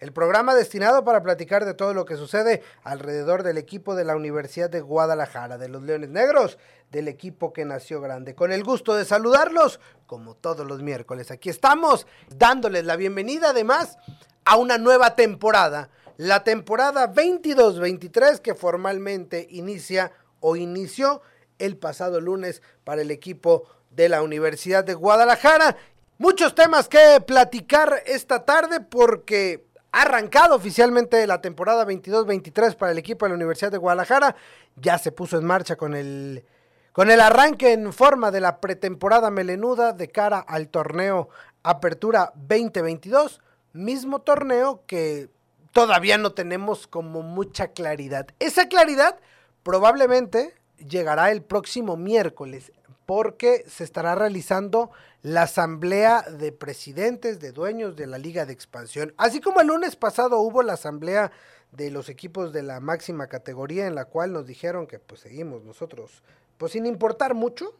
el 0.00 0.12
programa 0.12 0.54
destinado 0.54 1.04
para 1.04 1.22
platicar 1.22 1.66
de 1.66 1.74
todo 1.74 1.92
lo 1.92 2.06
que 2.06 2.16
sucede 2.16 2.62
alrededor 2.82 3.42
del 3.42 3.58
equipo 3.58 3.94
de 3.94 4.04
la 4.04 4.16
Universidad 4.16 4.70
de 4.70 4.80
Guadalajara, 4.80 5.58
de 5.58 5.68
los 5.68 5.82
Leones 5.82 6.08
Negros, 6.08 6.58
del 6.90 7.06
equipo 7.06 7.52
que 7.52 7.66
nació 7.66 8.00
grande. 8.00 8.34
Con 8.34 8.50
el 8.50 8.64
gusto 8.64 8.94
de 8.94 9.04
saludarlos, 9.04 9.78
como 10.06 10.34
todos 10.34 10.66
los 10.66 10.82
miércoles, 10.82 11.30
aquí 11.30 11.50
estamos 11.50 12.06
dándoles 12.34 12.86
la 12.86 12.96
bienvenida 12.96 13.50
además 13.50 13.98
a 14.46 14.56
una 14.56 14.78
nueva 14.78 15.14
temporada, 15.14 15.90
la 16.16 16.44
temporada 16.44 17.12
22-23 17.12 18.40
que 18.40 18.54
formalmente 18.54 19.46
inicia 19.50 20.12
o 20.40 20.56
inició 20.56 21.20
el 21.58 21.76
pasado 21.76 22.22
lunes 22.22 22.62
para 22.84 23.02
el 23.02 23.10
equipo 23.10 23.68
de 23.90 24.08
la 24.08 24.22
Universidad 24.22 24.82
de 24.82 24.94
Guadalajara. 24.94 25.76
Muchos 26.16 26.54
temas 26.54 26.88
que 26.88 27.22
platicar 27.26 28.02
esta 28.06 28.44
tarde 28.44 28.80
porque 28.80 29.69
ha 29.92 30.02
arrancado 30.02 30.54
oficialmente 30.54 31.26
la 31.26 31.40
temporada 31.40 31.86
22-23 31.86 32.76
para 32.76 32.92
el 32.92 32.98
equipo 32.98 33.24
de 33.24 33.30
la 33.30 33.36
Universidad 33.36 33.72
de 33.72 33.78
Guadalajara. 33.78 34.36
Ya 34.76 34.98
se 34.98 35.12
puso 35.12 35.38
en 35.38 35.44
marcha 35.44 35.76
con 35.76 35.94
el, 35.94 36.44
con 36.92 37.10
el 37.10 37.20
arranque 37.20 37.72
en 37.72 37.92
forma 37.92 38.30
de 38.30 38.40
la 38.40 38.60
pretemporada 38.60 39.30
melenuda 39.30 39.92
de 39.92 40.08
cara 40.08 40.38
al 40.38 40.68
torneo 40.68 41.28
Apertura 41.62 42.32
2022. 42.36 43.40
Mismo 43.72 44.20
torneo 44.20 44.82
que 44.86 45.28
todavía 45.72 46.18
no 46.18 46.32
tenemos 46.32 46.86
como 46.86 47.22
mucha 47.22 47.68
claridad. 47.68 48.28
Esa 48.38 48.68
claridad 48.68 49.18
probablemente 49.62 50.54
llegará 50.78 51.30
el 51.30 51.42
próximo 51.42 51.96
miércoles 51.96 52.72
porque 53.10 53.64
se 53.66 53.82
estará 53.82 54.14
realizando 54.14 54.92
la 55.22 55.42
asamblea 55.42 56.22
de 56.22 56.52
presidentes, 56.52 57.40
de 57.40 57.50
dueños 57.50 57.96
de 57.96 58.06
la 58.06 58.18
Liga 58.18 58.46
de 58.46 58.52
Expansión. 58.52 59.12
Así 59.16 59.40
como 59.40 59.60
el 59.60 59.66
lunes 59.66 59.96
pasado 59.96 60.38
hubo 60.38 60.62
la 60.62 60.74
asamblea 60.74 61.32
de 61.72 61.90
los 61.90 62.08
equipos 62.08 62.52
de 62.52 62.62
la 62.62 62.78
máxima 62.78 63.26
categoría 63.26 63.88
en 63.88 63.96
la 63.96 64.04
cual 64.04 64.32
nos 64.32 64.46
dijeron 64.46 64.86
que 64.86 65.00
pues 65.00 65.22
seguimos 65.22 65.64
nosotros, 65.64 66.22
pues 66.56 66.70
sin 66.70 66.86
importar 66.86 67.34
mucho. 67.34 67.74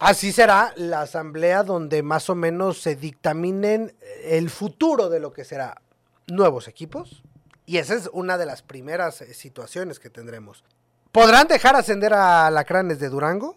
Así 0.00 0.32
será 0.32 0.72
la 0.74 1.02
asamblea 1.02 1.62
donde 1.62 2.02
más 2.02 2.28
o 2.28 2.34
menos 2.34 2.82
se 2.82 2.96
dictaminen 2.96 3.94
el 4.24 4.50
futuro 4.50 5.08
de 5.08 5.20
lo 5.20 5.32
que 5.32 5.44
será 5.44 5.80
nuevos 6.26 6.66
equipos. 6.66 7.22
Y 7.64 7.76
esa 7.76 7.94
es 7.94 8.10
una 8.12 8.38
de 8.38 8.46
las 8.46 8.62
primeras 8.62 9.20
eh, 9.20 9.34
situaciones 9.34 10.00
que 10.00 10.10
tendremos. 10.10 10.64
¿Podrán 11.12 11.46
dejar 11.46 11.76
ascender 11.76 12.12
a 12.12 12.50
Lacranes 12.50 12.98
de 12.98 13.08
Durango? 13.08 13.56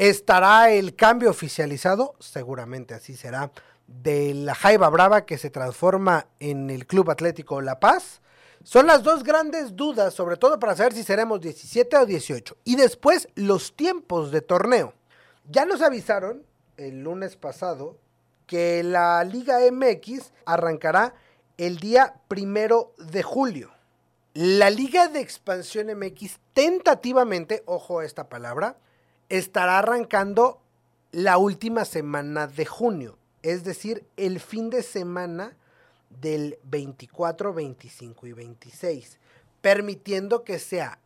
¿Estará 0.00 0.70
el 0.70 0.96
cambio 0.96 1.28
oficializado? 1.28 2.14
Seguramente 2.20 2.94
así 2.94 3.14
será. 3.14 3.52
De 3.86 4.32
la 4.32 4.54
Jaiba 4.54 4.88
Brava 4.88 5.26
que 5.26 5.36
se 5.36 5.50
transforma 5.50 6.26
en 6.38 6.70
el 6.70 6.86
Club 6.86 7.10
Atlético 7.10 7.60
La 7.60 7.80
Paz. 7.80 8.22
Son 8.64 8.86
las 8.86 9.02
dos 9.02 9.24
grandes 9.24 9.76
dudas, 9.76 10.14
sobre 10.14 10.38
todo 10.38 10.58
para 10.58 10.74
saber 10.74 10.94
si 10.94 11.02
seremos 11.02 11.42
17 11.42 11.98
o 11.98 12.06
18. 12.06 12.56
Y 12.64 12.76
después 12.76 13.28
los 13.34 13.76
tiempos 13.76 14.30
de 14.30 14.40
torneo. 14.40 14.94
Ya 15.50 15.66
nos 15.66 15.82
avisaron 15.82 16.46
el 16.78 17.02
lunes 17.02 17.36
pasado 17.36 17.98
que 18.46 18.82
la 18.82 19.22
Liga 19.24 19.58
MX 19.70 20.32
arrancará 20.46 21.12
el 21.58 21.76
día 21.76 22.14
primero 22.26 22.94
de 22.96 23.22
julio. 23.22 23.70
La 24.32 24.70
Liga 24.70 25.08
de 25.08 25.20
Expansión 25.20 25.88
MX 25.94 26.40
tentativamente, 26.54 27.62
ojo 27.66 27.98
a 27.98 28.06
esta 28.06 28.30
palabra, 28.30 28.78
estará 29.30 29.78
arrancando 29.78 30.60
la 31.12 31.38
última 31.38 31.84
semana 31.84 32.46
de 32.46 32.66
junio, 32.66 33.16
es 33.42 33.64
decir, 33.64 34.04
el 34.16 34.40
fin 34.40 34.68
de 34.68 34.82
semana 34.82 35.56
del 36.10 36.58
24, 36.64 37.54
25 37.54 38.26
y 38.26 38.32
26, 38.32 39.18
permitiendo 39.60 40.44
que 40.44 40.58
sea 40.58 40.98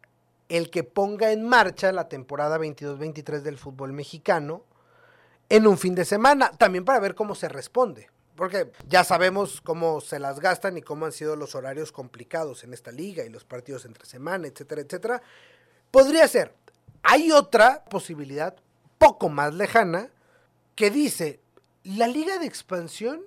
el 0.48 0.70
que 0.70 0.84
ponga 0.84 1.32
en 1.32 1.44
marcha 1.44 1.92
la 1.92 2.08
temporada 2.08 2.58
22-23 2.58 3.40
del 3.40 3.58
fútbol 3.58 3.92
mexicano 3.92 4.64
en 5.48 5.66
un 5.66 5.78
fin 5.78 5.94
de 5.94 6.04
semana, 6.04 6.50
también 6.52 6.84
para 6.84 7.00
ver 7.00 7.14
cómo 7.14 7.34
se 7.34 7.48
responde. 7.48 8.10
Porque 8.36 8.72
ya 8.88 9.04
sabemos 9.04 9.60
cómo 9.60 10.00
se 10.00 10.18
las 10.18 10.40
gastan 10.40 10.76
y 10.76 10.82
cómo 10.82 11.06
han 11.06 11.12
sido 11.12 11.36
los 11.36 11.54
horarios 11.54 11.92
complicados 11.92 12.64
en 12.64 12.74
esta 12.74 12.90
liga 12.90 13.24
y 13.24 13.28
los 13.28 13.44
partidos 13.44 13.84
entre 13.84 14.06
semana, 14.06 14.48
etcétera, 14.48 14.80
etcétera. 14.80 15.22
Podría 15.90 16.26
ser. 16.26 16.52
Hay 17.04 17.30
otra 17.30 17.84
posibilidad, 17.84 18.56
poco 18.98 19.28
más 19.28 19.54
lejana, 19.54 20.10
que 20.74 20.90
dice, 20.90 21.40
la 21.84 22.08
liga 22.08 22.38
de 22.38 22.46
expansión 22.46 23.20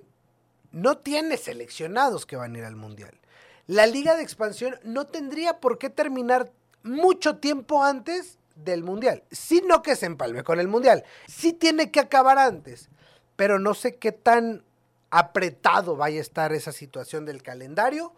no 0.72 0.98
tiene 0.98 1.36
seleccionados 1.36 2.26
que 2.26 2.36
van 2.36 2.54
a 2.54 2.58
ir 2.58 2.64
al 2.64 2.76
Mundial. 2.76 3.18
La 3.66 3.86
liga 3.86 4.16
de 4.16 4.22
expansión 4.22 4.78
no 4.82 5.06
tendría 5.06 5.60
por 5.60 5.78
qué 5.78 5.90
terminar 5.90 6.52
mucho 6.82 7.36
tiempo 7.36 7.84
antes 7.84 8.38
del 8.56 8.82
Mundial, 8.82 9.22
sino 9.30 9.82
que 9.82 9.94
se 9.94 10.06
empalme 10.06 10.42
con 10.42 10.58
el 10.58 10.66
Mundial. 10.68 11.04
Sí 11.28 11.52
tiene 11.52 11.90
que 11.92 12.00
acabar 12.00 12.38
antes, 12.38 12.90
pero 13.36 13.60
no 13.60 13.74
sé 13.74 13.96
qué 13.96 14.10
tan 14.10 14.64
apretado 15.10 15.96
vaya 15.96 16.18
a 16.18 16.22
estar 16.22 16.52
esa 16.52 16.72
situación 16.72 17.24
del 17.24 17.42
calendario. 17.42 18.12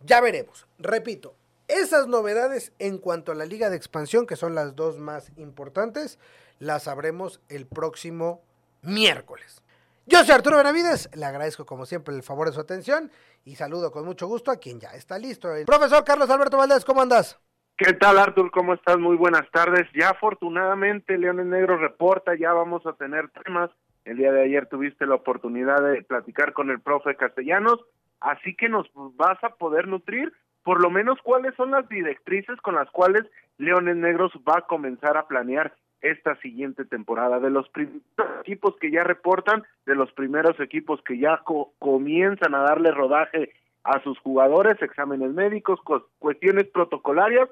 Ya 0.00 0.20
veremos. 0.20 0.66
Repito, 0.78 1.36
esas 1.68 2.06
novedades 2.06 2.72
en 2.78 2.98
cuanto 2.98 3.32
a 3.32 3.34
la 3.34 3.44
liga 3.44 3.70
de 3.70 3.76
expansión, 3.76 4.26
que 4.26 4.36
son 4.36 4.54
las 4.54 4.76
dos 4.76 4.98
más 4.98 5.32
importantes, 5.36 6.18
las 6.58 6.84
sabremos 6.84 7.40
el 7.48 7.66
próximo 7.66 8.42
miércoles. 8.82 9.62
Yo 10.06 10.22
soy 10.22 10.36
Arturo 10.36 10.58
Benavides, 10.58 11.10
le 11.16 11.24
agradezco 11.24 11.66
como 11.66 11.84
siempre 11.84 12.14
el 12.14 12.22
favor 12.22 12.46
de 12.46 12.52
su 12.52 12.60
atención 12.60 13.10
y 13.44 13.56
saludo 13.56 13.90
con 13.90 14.04
mucho 14.04 14.28
gusto 14.28 14.52
a 14.52 14.56
quien 14.56 14.78
ya 14.78 14.90
está 14.90 15.18
listo. 15.18 15.48
Profesor 15.66 16.04
Carlos 16.04 16.30
Alberto 16.30 16.56
Valdés, 16.56 16.84
¿cómo 16.84 17.02
andas? 17.02 17.40
¿Qué 17.76 17.92
tal, 17.92 18.18
Artur? 18.18 18.50
¿Cómo 18.52 18.74
estás? 18.74 18.98
Muy 18.98 19.16
buenas 19.16 19.50
tardes. 19.50 19.86
Ya 19.94 20.10
afortunadamente 20.10 21.18
Leones 21.18 21.46
Negro 21.46 21.76
reporta, 21.76 22.34
ya 22.34 22.52
vamos 22.52 22.86
a 22.86 22.92
tener 22.92 23.28
temas. 23.44 23.70
El 24.04 24.16
día 24.18 24.30
de 24.30 24.44
ayer 24.44 24.66
tuviste 24.66 25.04
la 25.06 25.16
oportunidad 25.16 25.82
de 25.82 26.02
platicar 26.02 26.52
con 26.52 26.70
el 26.70 26.80
profe 26.80 27.16
Castellanos, 27.16 27.80
así 28.20 28.54
que 28.54 28.68
nos 28.68 28.86
vas 29.16 29.42
a 29.42 29.50
poder 29.56 29.88
nutrir 29.88 30.32
por 30.66 30.82
lo 30.82 30.90
menos 30.90 31.20
cuáles 31.22 31.54
son 31.54 31.70
las 31.70 31.88
directrices 31.88 32.60
con 32.60 32.74
las 32.74 32.90
cuales 32.90 33.22
Leones 33.56 33.94
Negros 33.94 34.32
va 34.38 34.58
a 34.58 34.66
comenzar 34.66 35.16
a 35.16 35.28
planear 35.28 35.72
esta 36.00 36.34
siguiente 36.40 36.84
temporada. 36.84 37.38
De 37.38 37.50
los 37.50 37.68
primeros 37.68 38.02
equipos 38.40 38.74
que 38.80 38.90
ya 38.90 39.04
reportan, 39.04 39.62
de 39.86 39.94
los 39.94 40.10
primeros 40.10 40.58
equipos 40.58 41.00
que 41.02 41.18
ya 41.18 41.40
co 41.44 41.72
comienzan 41.78 42.56
a 42.56 42.62
darle 42.62 42.90
rodaje 42.90 43.52
a 43.84 44.02
sus 44.02 44.18
jugadores, 44.18 44.82
exámenes 44.82 45.30
médicos, 45.30 45.78
cuestiones 46.18 46.66
protocolarias, 46.66 47.48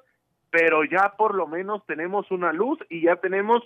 pero 0.50 0.82
ya 0.82 1.14
por 1.16 1.36
lo 1.36 1.46
menos 1.46 1.86
tenemos 1.86 2.28
una 2.32 2.52
luz 2.52 2.81
y 2.91 3.02
ya 3.02 3.14
tenemos 3.14 3.62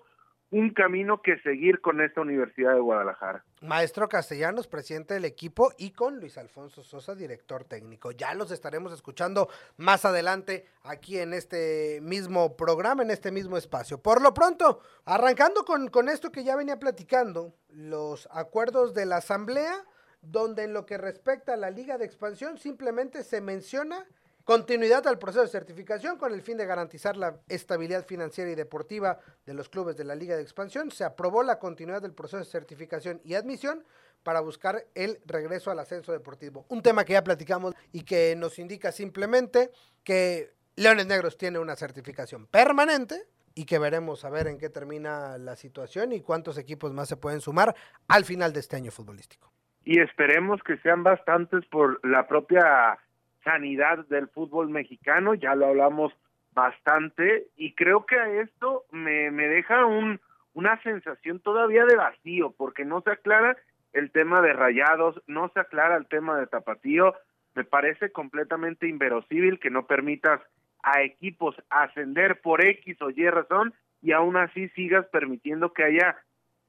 un 0.50 0.70
camino 0.70 1.20
que 1.20 1.38
seguir 1.40 1.80
con 1.80 2.00
esta 2.00 2.22
Universidad 2.22 2.74
de 2.74 2.80
Guadalajara. 2.80 3.44
Maestro 3.60 4.08
Castellanos, 4.08 4.66
presidente 4.66 5.14
del 5.14 5.26
equipo, 5.26 5.72
y 5.76 5.90
con 5.90 6.18
Luis 6.20 6.38
Alfonso 6.38 6.82
Sosa, 6.82 7.14
director 7.14 7.64
técnico. 7.64 8.12
Ya 8.12 8.34
los 8.34 8.50
estaremos 8.50 8.92
escuchando 8.92 9.48
más 9.76 10.04
adelante 10.04 10.64
aquí 10.84 11.18
en 11.18 11.34
este 11.34 12.00
mismo 12.02 12.56
programa, 12.56 13.02
en 13.02 13.10
este 13.10 13.30
mismo 13.30 13.58
espacio. 13.58 14.00
Por 14.00 14.22
lo 14.22 14.32
pronto, 14.32 14.80
arrancando 15.04 15.64
con, 15.64 15.88
con 15.88 16.08
esto 16.08 16.32
que 16.32 16.44
ya 16.44 16.56
venía 16.56 16.78
platicando, 16.78 17.52
los 17.68 18.26
acuerdos 18.32 18.94
de 18.94 19.04
la 19.04 19.16
Asamblea, 19.16 19.84
donde 20.22 20.64
en 20.64 20.72
lo 20.72 20.86
que 20.86 20.98
respecta 20.98 21.54
a 21.54 21.56
la 21.56 21.70
Liga 21.70 21.98
de 21.98 22.06
Expansión 22.06 22.58
simplemente 22.58 23.22
se 23.22 23.40
menciona 23.40 24.06
Continuidad 24.48 25.06
al 25.06 25.18
proceso 25.18 25.42
de 25.42 25.48
certificación 25.48 26.16
con 26.16 26.32
el 26.32 26.40
fin 26.40 26.56
de 26.56 26.64
garantizar 26.64 27.18
la 27.18 27.36
estabilidad 27.50 28.06
financiera 28.06 28.50
y 28.50 28.54
deportiva 28.54 29.18
de 29.44 29.52
los 29.52 29.68
clubes 29.68 29.94
de 29.98 30.04
la 30.04 30.14
Liga 30.14 30.36
de 30.36 30.40
Expansión. 30.40 30.90
Se 30.90 31.04
aprobó 31.04 31.42
la 31.42 31.58
continuidad 31.58 32.00
del 32.00 32.14
proceso 32.14 32.38
de 32.38 32.46
certificación 32.46 33.20
y 33.24 33.34
admisión 33.34 33.84
para 34.22 34.40
buscar 34.40 34.86
el 34.94 35.18
regreso 35.26 35.70
al 35.70 35.80
ascenso 35.80 36.12
deportivo. 36.12 36.64
Un 36.70 36.80
tema 36.80 37.04
que 37.04 37.12
ya 37.12 37.22
platicamos 37.22 37.74
y 37.92 38.04
que 38.04 38.34
nos 38.38 38.58
indica 38.58 38.90
simplemente 38.90 39.70
que 40.02 40.54
Leones 40.76 41.06
Negros 41.06 41.36
tiene 41.36 41.58
una 41.58 41.76
certificación 41.76 42.46
permanente 42.46 43.24
y 43.54 43.66
que 43.66 43.78
veremos 43.78 44.24
a 44.24 44.30
ver 44.30 44.46
en 44.46 44.56
qué 44.56 44.70
termina 44.70 45.36
la 45.36 45.56
situación 45.56 46.12
y 46.12 46.22
cuántos 46.22 46.56
equipos 46.56 46.94
más 46.94 47.06
se 47.10 47.18
pueden 47.18 47.42
sumar 47.42 47.74
al 48.08 48.24
final 48.24 48.54
de 48.54 48.60
este 48.60 48.76
año 48.76 48.92
futbolístico. 48.92 49.52
Y 49.84 50.00
esperemos 50.00 50.62
que 50.62 50.78
sean 50.78 51.02
bastantes 51.02 51.66
por 51.66 52.00
la 52.02 52.26
propia 52.26 52.98
sanidad 53.44 54.06
del 54.08 54.28
fútbol 54.28 54.68
mexicano, 54.68 55.34
ya 55.34 55.54
lo 55.54 55.66
hablamos 55.66 56.12
bastante 56.52 57.46
y 57.56 57.74
creo 57.74 58.04
que 58.06 58.18
a 58.18 58.28
esto 58.40 58.84
me, 58.90 59.30
me 59.30 59.48
deja 59.48 59.86
un, 59.86 60.20
una 60.54 60.80
sensación 60.82 61.40
todavía 61.40 61.84
de 61.84 61.96
vacío 61.96 62.52
porque 62.56 62.84
no 62.84 63.00
se 63.02 63.10
aclara 63.10 63.56
el 63.92 64.10
tema 64.10 64.42
de 64.42 64.52
rayados, 64.52 65.22
no 65.26 65.50
se 65.54 65.60
aclara 65.60 65.96
el 65.96 66.06
tema 66.06 66.38
de 66.38 66.46
tapatío, 66.46 67.14
me 67.54 67.64
parece 67.64 68.12
completamente 68.12 68.88
inverosímil 68.88 69.58
que 69.58 69.70
no 69.70 69.86
permitas 69.86 70.40
a 70.82 71.02
equipos 71.02 71.56
ascender 71.70 72.40
por 72.40 72.64
X 72.64 73.00
o 73.02 73.10
Y 73.10 73.28
razón 73.28 73.74
y 74.00 74.12
aún 74.12 74.36
así 74.36 74.68
sigas 74.70 75.06
permitiendo 75.06 75.72
que 75.72 75.84
haya 75.84 76.16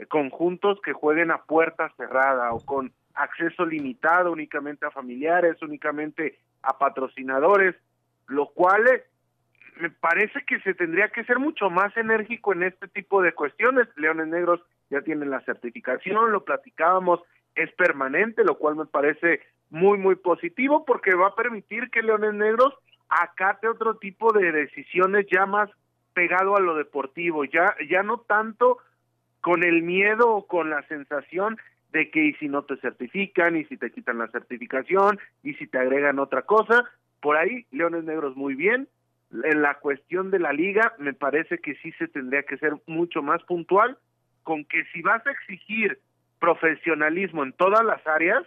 conjuntos 0.07 0.79
que 0.81 0.93
jueguen 0.93 1.31
a 1.31 1.43
puerta 1.43 1.93
cerrada 1.97 2.51
o 2.53 2.65
con 2.65 2.93
acceso 3.13 3.65
limitado 3.65 4.31
únicamente 4.31 4.85
a 4.85 4.91
familiares, 4.91 5.61
únicamente 5.61 6.39
a 6.61 6.77
patrocinadores, 6.77 7.75
lo 8.27 8.47
cual 8.47 8.83
me 9.79 9.89
parece 9.89 10.43
que 10.45 10.59
se 10.61 10.73
tendría 10.73 11.09
que 11.09 11.23
ser 11.23 11.39
mucho 11.39 11.69
más 11.69 11.95
enérgico 11.97 12.53
en 12.53 12.63
este 12.63 12.87
tipo 12.87 13.21
de 13.21 13.33
cuestiones. 13.33 13.87
Leones 13.95 14.27
Negros 14.27 14.61
ya 14.89 15.01
tienen 15.01 15.29
la 15.29 15.41
certificación, 15.41 16.31
lo 16.31 16.43
platicábamos, 16.43 17.21
es 17.55 17.71
permanente, 17.73 18.43
lo 18.43 18.57
cual 18.57 18.75
me 18.75 18.85
parece 18.85 19.41
muy, 19.69 19.97
muy 19.97 20.15
positivo 20.15 20.85
porque 20.85 21.13
va 21.15 21.27
a 21.27 21.35
permitir 21.35 21.89
que 21.89 22.01
Leones 22.01 22.33
Negros 22.33 22.73
acate 23.07 23.67
otro 23.67 23.95
tipo 23.95 24.33
de 24.33 24.51
decisiones 24.51 25.25
ya 25.31 25.45
más 25.45 25.69
pegado 26.13 26.55
a 26.55 26.61
lo 26.61 26.75
deportivo, 26.75 27.45
ya, 27.45 27.75
ya 27.89 28.03
no 28.03 28.19
tanto 28.19 28.79
con 29.41 29.63
el 29.63 29.83
miedo 29.83 30.29
o 30.29 30.47
con 30.47 30.69
la 30.69 30.81
sensación 30.87 31.57
de 31.91 32.09
que 32.11 32.25
y 32.25 32.33
si 32.35 32.47
no 32.47 32.63
te 32.63 32.77
certifican 32.77 33.55
y 33.55 33.65
si 33.65 33.77
te 33.77 33.91
quitan 33.91 34.19
la 34.19 34.27
certificación 34.27 35.19
y 35.43 35.53
si 35.55 35.67
te 35.67 35.79
agregan 35.79 36.19
otra 36.19 36.43
cosa, 36.43 36.83
por 37.21 37.37
ahí 37.37 37.65
Leones 37.71 38.03
Negros 38.03 38.35
muy 38.35 38.55
bien. 38.55 38.87
En 39.43 39.61
la 39.61 39.75
cuestión 39.75 40.31
de 40.31 40.39
la 40.39 40.53
liga 40.53 40.93
me 40.97 41.13
parece 41.13 41.59
que 41.59 41.75
sí 41.75 41.91
se 41.93 42.07
tendría 42.07 42.43
que 42.43 42.57
ser 42.57 42.75
mucho 42.87 43.21
más 43.21 43.43
puntual 43.43 43.97
con 44.43 44.65
que 44.65 44.83
si 44.93 45.01
vas 45.01 45.25
a 45.27 45.31
exigir 45.31 45.99
profesionalismo 46.39 47.43
en 47.43 47.53
todas 47.53 47.83
las 47.83 48.05
áreas, 48.07 48.43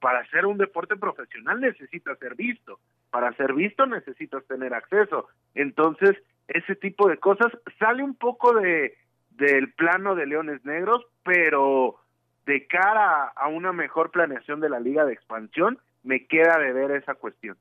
para 0.00 0.26
ser 0.30 0.46
un 0.46 0.58
deporte 0.58 0.96
profesional 0.96 1.60
necesitas 1.60 2.18
ser 2.18 2.34
visto, 2.34 2.80
para 3.10 3.32
ser 3.34 3.54
visto 3.54 3.86
necesitas 3.86 4.44
tener 4.46 4.74
acceso. 4.74 5.28
Entonces, 5.54 6.16
ese 6.48 6.74
tipo 6.74 7.08
de 7.08 7.18
cosas 7.18 7.52
sale 7.78 8.02
un 8.02 8.16
poco 8.16 8.52
de 8.54 8.96
del 9.30 9.72
plano 9.72 10.14
de 10.14 10.26
Leones 10.26 10.64
Negros, 10.64 11.06
pero 11.24 11.96
de 12.46 12.66
cara 12.66 13.28
a 13.28 13.48
una 13.48 13.72
mejor 13.72 14.10
planeación 14.10 14.60
de 14.60 14.68
la 14.68 14.80
liga 14.80 15.04
de 15.04 15.12
expansión, 15.12 15.78
me 16.02 16.26
queda 16.26 16.58
de 16.58 16.72
ver 16.72 16.90
esa 16.92 17.14
cuestión. 17.14 17.56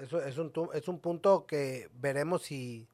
Eso 0.00 0.20
es 0.20 0.38
un, 0.38 0.52
es 0.74 0.88
un 0.88 1.00
punto 1.00 1.46
que 1.46 1.88
veremos 1.94 2.42
si, 2.42 2.88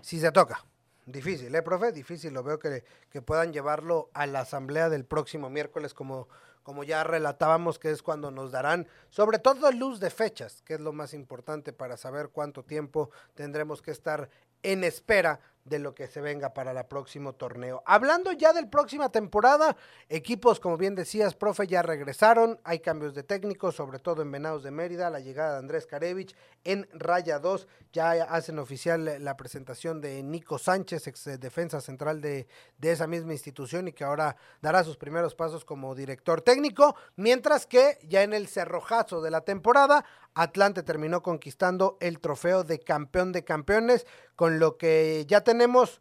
si 0.00 0.18
se 0.18 0.32
toca. 0.32 0.64
Difícil, 1.06 1.54
¿eh, 1.54 1.62
profe? 1.62 1.92
Difícil. 1.92 2.32
Lo 2.32 2.42
veo 2.42 2.58
que, 2.58 2.82
que 3.10 3.20
puedan 3.20 3.52
llevarlo 3.52 4.08
a 4.14 4.26
la 4.26 4.40
asamblea 4.40 4.88
del 4.88 5.04
próximo 5.04 5.50
miércoles, 5.50 5.92
como, 5.92 6.28
como 6.62 6.82
ya 6.82 7.04
relatábamos, 7.04 7.78
que 7.78 7.90
es 7.90 8.02
cuando 8.02 8.30
nos 8.30 8.52
darán, 8.52 8.86
sobre 9.10 9.38
todo 9.38 9.70
luz 9.70 10.00
de 10.00 10.08
fechas, 10.08 10.62
que 10.62 10.74
es 10.74 10.80
lo 10.80 10.92
más 10.92 11.12
importante 11.12 11.74
para 11.74 11.98
saber 11.98 12.30
cuánto 12.30 12.62
tiempo 12.64 13.10
tendremos 13.34 13.82
que 13.82 13.90
estar 13.90 14.30
en 14.62 14.82
espera 14.82 15.40
de 15.64 15.78
lo 15.78 15.94
que 15.94 16.06
se 16.06 16.20
venga 16.20 16.52
para 16.52 16.72
el 16.72 16.86
próximo 16.86 17.34
torneo. 17.34 17.82
Hablando 17.86 18.32
ya 18.32 18.52
del 18.52 18.68
próxima 18.68 19.08
temporada, 19.10 19.76
equipos, 20.08 20.60
como 20.60 20.76
bien 20.76 20.94
decías, 20.94 21.34
profe, 21.34 21.66
ya 21.66 21.82
regresaron, 21.82 22.60
hay 22.64 22.80
cambios 22.80 23.14
de 23.14 23.22
técnicos, 23.22 23.74
sobre 23.74 23.98
todo 23.98 24.22
en 24.22 24.30
Venados 24.30 24.62
de 24.62 24.70
Mérida, 24.70 25.08
la 25.08 25.20
llegada 25.20 25.52
de 25.52 25.58
Andrés 25.60 25.86
Karevich 25.86 26.36
en 26.64 26.86
Raya 26.92 27.38
2, 27.38 27.66
ya 27.92 28.12
hacen 28.24 28.58
oficial 28.58 29.24
la 29.24 29.36
presentación 29.36 30.00
de 30.00 30.22
Nico 30.22 30.58
Sánchez, 30.58 31.06
ex 31.06 31.40
defensa 31.40 31.80
central 31.80 32.20
de, 32.20 32.46
de 32.78 32.92
esa 32.92 33.06
misma 33.06 33.32
institución 33.32 33.88
y 33.88 33.92
que 33.92 34.04
ahora 34.04 34.36
dará 34.60 34.84
sus 34.84 34.96
primeros 34.96 35.34
pasos 35.34 35.64
como 35.64 35.94
director 35.94 36.42
técnico, 36.42 36.94
mientras 37.16 37.66
que 37.66 37.98
ya 38.06 38.22
en 38.22 38.34
el 38.34 38.48
cerrojazo 38.48 39.22
de 39.22 39.30
la 39.30 39.42
temporada, 39.42 40.04
Atlante 40.34 40.82
terminó 40.82 41.22
conquistando 41.22 41.96
el 42.00 42.18
trofeo 42.18 42.64
de 42.64 42.80
campeón 42.80 43.32
de 43.32 43.44
campeones, 43.44 44.06
con 44.36 44.58
lo 44.58 44.76
que 44.76 45.24
ya 45.26 45.42
tenemos 45.42 46.00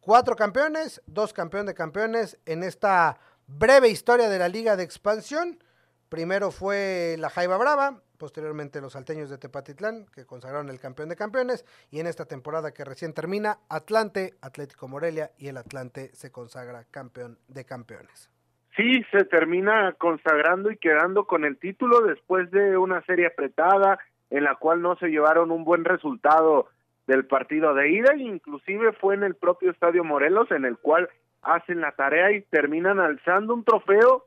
cuatro 0.00 0.36
campeones, 0.36 1.02
dos 1.06 1.32
campeones 1.32 1.66
de 1.66 1.74
campeones 1.74 2.38
en 2.46 2.62
esta 2.62 3.18
breve 3.46 3.88
historia 3.88 4.28
de 4.28 4.38
la 4.38 4.48
Liga 4.48 4.76
de 4.76 4.84
Expansión. 4.84 5.58
Primero 6.08 6.50
fue 6.50 7.16
la 7.18 7.30
Jaiba 7.30 7.56
Brava, 7.56 8.02
posteriormente 8.18 8.80
los 8.80 8.92
salteños 8.92 9.30
de 9.30 9.38
Tepatitlán, 9.38 10.06
que 10.14 10.26
consagraron 10.26 10.68
el 10.68 10.80
campeón 10.80 11.08
de 11.08 11.16
campeones, 11.16 11.64
y 11.90 12.00
en 12.00 12.06
esta 12.06 12.26
temporada 12.26 12.72
que 12.72 12.84
recién 12.84 13.12
termina, 13.12 13.58
Atlante, 13.68 14.34
Atlético 14.40 14.88
Morelia 14.88 15.32
y 15.38 15.48
el 15.48 15.56
Atlante 15.56 16.10
se 16.14 16.30
consagra 16.30 16.84
campeón 16.90 17.38
de 17.48 17.64
campeones 17.64 18.30
sí 18.76 19.04
se 19.10 19.24
termina 19.24 19.94
consagrando 19.98 20.70
y 20.70 20.76
quedando 20.76 21.26
con 21.26 21.44
el 21.44 21.58
título 21.58 22.00
después 22.00 22.50
de 22.50 22.76
una 22.76 23.02
serie 23.02 23.26
apretada 23.26 23.98
en 24.30 24.44
la 24.44 24.56
cual 24.56 24.82
no 24.82 24.96
se 24.96 25.08
llevaron 25.08 25.50
un 25.50 25.64
buen 25.64 25.84
resultado 25.84 26.68
del 27.06 27.26
partido 27.26 27.74
de 27.74 27.90
ida, 27.90 28.14
inclusive 28.16 28.92
fue 28.92 29.14
en 29.14 29.24
el 29.24 29.34
propio 29.34 29.70
Estadio 29.70 30.04
Morelos 30.04 30.50
en 30.50 30.64
el 30.64 30.78
cual 30.78 31.08
hacen 31.42 31.80
la 31.80 31.92
tarea 31.92 32.32
y 32.32 32.42
terminan 32.42 32.98
alzando 32.98 33.54
un 33.54 33.64
trofeo 33.64 34.24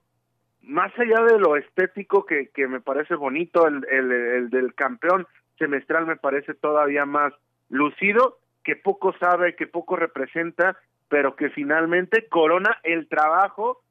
más 0.62 0.92
allá 1.00 1.24
de 1.24 1.40
lo 1.40 1.56
estético 1.56 2.26
que, 2.26 2.50
que 2.50 2.68
me 2.68 2.82
parece 2.82 3.16
bonito, 3.16 3.68
el, 3.68 3.86
el, 3.90 4.12
el 4.12 4.50
del 4.50 4.76
campeón 4.76 5.26
semestral 5.58 6.06
me 6.06 6.18
parece 6.18 6.54
todavía 6.54 7.06
más 7.06 7.34
lucido, 7.70 8.38
que 8.64 8.76
poco 8.76 9.14
sabe, 9.18 9.56
que 9.56 9.66
poco 9.66 9.96
representa, 9.96 10.78
pero 11.10 11.36
que 11.36 11.50
finalmente 11.50 12.28
corona 12.28 12.78
el 12.84 13.08
trabajo 13.08 13.82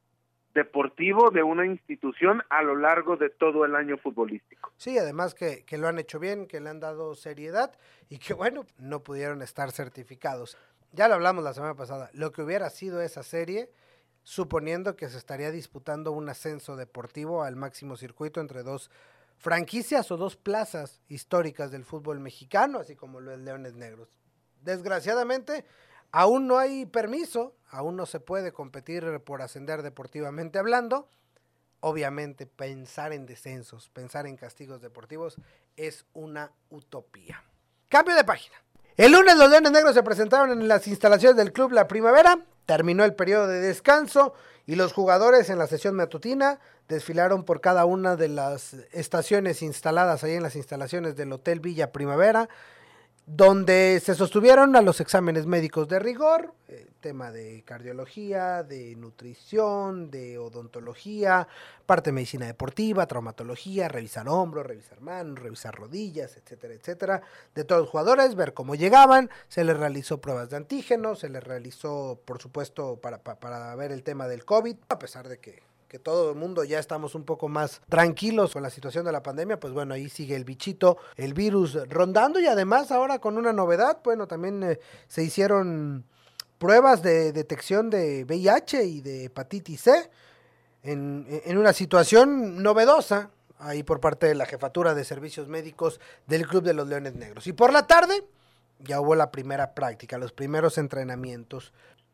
deportivo 0.56 1.31
de 1.31 1.44
una 1.44 1.67
institución 1.67 2.43
a 2.49 2.62
lo 2.62 2.75
largo 2.75 3.17
de 3.17 3.31
todo 3.31 3.64
el 3.64 3.76
año 3.76 3.99
futbolístico. 3.99 4.73
Sí, 4.76 4.99
además 4.99 5.35
que, 5.35 5.64
que, 5.64 5.79
lo 5.79 5.87
han 5.87 5.99
hecho 5.99 6.19
bien, 6.19 6.47
que 6.47 6.58
le 6.58 6.70
han 6.70 6.81
dado 6.81 7.14
seriedad 7.14 7.73
y 8.08 8.19
que 8.19 8.35
bueno, 8.35 8.64
no 8.79 9.05
pudieron 9.05 9.43
estar 9.43 9.70
certificados. 9.70 10.58
Ya 10.93 11.08
lo 11.08 11.14
hablamos 11.14 11.44
la 11.44 11.53
semana 11.53 11.75
pasada, 11.75 12.11
lo 12.14 12.32
que 12.32 12.43
hubiera 12.43 12.70
sido 12.70 13.03
esa 13.03 13.23
serie, 13.23 13.70
suponiendo 14.23 14.97
que 14.97 15.08
se 15.08 15.19
estaría 15.19 15.50
disputando 15.50 16.11
un 16.11 16.29
ascenso 16.29 16.75
deportivo 16.75 17.43
al 17.43 17.55
máximo 17.55 17.97
circuito 17.97 18.41
entre 18.41 18.62
dos 18.62 18.91
franquicias 19.37 20.11
o 20.11 20.17
dos 20.17 20.37
plazas 20.37 21.02
históricas 21.09 21.71
del 21.71 21.85
fútbol 21.85 22.19
mexicano, 22.19 22.78
así 22.78 22.97
como 22.97 23.21
los 23.21 23.38
Leones 23.38 23.75
Negros. 23.75 24.09
Desgraciadamente, 24.62 25.66
Aún 26.18 26.46
no 26.46 26.58
hay 26.58 26.87
permiso, 26.87 27.54
aún 27.68 27.94
no 27.94 28.06
se 28.06 28.20
puede 28.20 28.50
competir 28.50 29.20
por 29.20 29.42
ascender 29.42 29.82
deportivamente 29.82 30.58
hablando. 30.58 31.11
Obviamente 31.80 32.46
pensar 32.46 33.12
en 33.12 33.26
descensos, 33.26 33.90
pensar 33.90 34.26
en 34.26 34.38
castigos 34.38 34.80
deportivos 34.80 35.37
es 35.76 36.06
una 36.14 36.52
utopía. 36.70 37.44
Cambio 37.90 38.16
de 38.16 38.25
página. 38.25 38.56
El 38.96 39.12
lunes 39.12 39.37
los 39.37 39.50
Leones 39.50 39.73
Negros 39.73 39.92
se 39.92 40.02
presentaron 40.02 40.52
en 40.52 40.66
las 40.68 40.88
instalaciones 40.88 41.37
del 41.37 41.52
club 41.52 41.73
La 41.73 41.87
Primavera, 41.87 42.38
terminó 42.64 43.04
el 43.04 43.14
periodo 43.14 43.46
de 43.49 43.61
descanso 43.61 44.32
y 44.64 44.76
los 44.76 44.94
jugadores 44.94 45.50
en 45.50 45.58
la 45.58 45.66
sesión 45.66 45.96
matutina 45.96 46.61
desfilaron 46.88 47.44
por 47.44 47.61
cada 47.61 47.85
una 47.85 48.16
de 48.16 48.28
las 48.28 48.73
estaciones 48.92 49.61
instaladas 49.61 50.25
ahí 50.25 50.32
en 50.32 50.42
las 50.42 50.56
instalaciones 50.56 51.14
del 51.14 51.30
Hotel 51.30 51.61
Villa 51.61 51.92
Primavera 51.92 52.49
donde 53.26 54.00
se 54.04 54.14
sostuvieron 54.14 54.76
a 54.76 54.83
los 54.83 55.00
exámenes 55.00 55.47
médicos 55.47 55.88
de 55.88 55.99
rigor, 55.99 56.54
eh, 56.68 56.87
tema 57.00 57.33
de 57.33 57.64
cardiología, 57.64 58.62
de 58.62 58.95
nutrición, 58.95 60.12
de 60.12 60.38
odontología, 60.38 61.49
parte 61.87 62.11
de 62.11 62.14
medicina 62.14 62.47
deportiva, 62.47 63.06
traumatología, 63.06 63.88
revisar 63.88 64.28
hombros, 64.28 64.64
revisar 64.64 65.00
manos, 65.00 65.40
revisar 65.40 65.75
rodillas, 65.75 66.37
etcétera, 66.37 66.75
etcétera, 66.75 67.23
de 67.52 67.64
todos 67.64 67.83
los 67.83 67.90
jugadores, 67.90 68.37
ver 68.37 68.54
cómo 68.54 68.76
llegaban, 68.76 69.28
se 69.49 69.64
les 69.64 69.76
realizó 69.76 70.21
pruebas 70.21 70.50
de 70.50 70.59
antígenos, 70.59 71.18
se 71.18 71.28
les 71.28 71.42
realizó, 71.42 72.21
por 72.25 72.40
supuesto, 72.40 73.00
para, 73.00 73.18
para 73.18 73.75
ver 73.75 73.90
el 73.90 74.04
tema 74.04 74.28
del 74.28 74.45
COVID, 74.45 74.76
a 74.88 74.99
pesar 75.00 75.28
de 75.28 75.38
que 75.38 75.62
todo 75.99 76.31
el 76.31 76.37
mundo 76.37 76.65
ya 76.65 76.79
estamos 76.79 77.15
un 77.15 77.25
poco 77.25 77.49
más 77.49 77.81
tranquilos 77.88 78.53
con 78.53 78.62
la 78.62 78.71
situación 78.71 79.05
de 79.05 79.12
la 79.12 79.23
pandemia, 79.23 79.59
pues 79.59 79.73
bueno, 79.73 79.95
ahí 79.95 80.09
sigue 80.09 80.37
el 80.37 80.45
bichito, 80.45 80.99
el 81.17 81.35
virus 81.35 81.79
rondando 81.88 82.41
y 82.41 82.47
además 82.47 82.91
ahora 82.91 83.19
con 83.19 83.38
una 83.38 83.53
novedad, 83.53 83.99
bueno, 84.05 84.26
también 84.26 84.62
eh, 84.62 84.81
se 85.09 85.23
hicieron 85.23 86.05
pruebas 86.59 87.03
de 87.03 87.33
detección 87.33 87.91
de 87.91 88.25
VIH 88.25 88.85
y 88.85 89.00
de 89.00 89.25
hepatitis 89.25 89.83
C 89.83 90.11
en, 90.83 91.26
en 91.45 91.59
una 91.59 91.73
situación 91.73 92.62
novedosa 92.62 93.31
ahí 93.59 93.83
por 93.83 94.00
parte 94.00 94.26
de 94.26 94.35
la 94.35 94.47
jefatura 94.47 94.95
de 94.95 95.05
servicios 95.05 95.49
médicos 95.49 96.00
del 96.26 96.47
Club 96.47 96.62
de 96.62 96.75
los 96.75 96.88
Leones 96.88 97.15
Negros. 97.15 97.47
Y 97.47 97.53
por 97.53 97.73
la 97.73 97.87
tarde 97.87 98.25
ya 98.81 99.00
hubo 99.00 99.15
la 99.15 99.31
primera 99.31 99.75
práctica, 99.75 100.19
los 100.19 100.33
primeros 100.33 100.79
entrenamientos. 100.79 101.73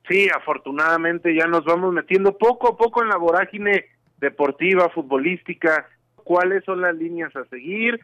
Sí, 0.08 0.28
afortunadamente 0.34 1.34
ya 1.34 1.46
nos 1.46 1.64
vamos 1.64 1.92
metiendo 1.92 2.36
poco 2.36 2.68
a 2.68 2.76
poco 2.76 3.02
en 3.02 3.08
la 3.08 3.16
vorágine 3.16 3.86
deportiva, 4.18 4.88
futbolística, 4.90 5.88
cuáles 6.16 6.64
son 6.64 6.80
las 6.80 6.94
líneas 6.94 7.34
a 7.36 7.44
seguir, 7.46 8.00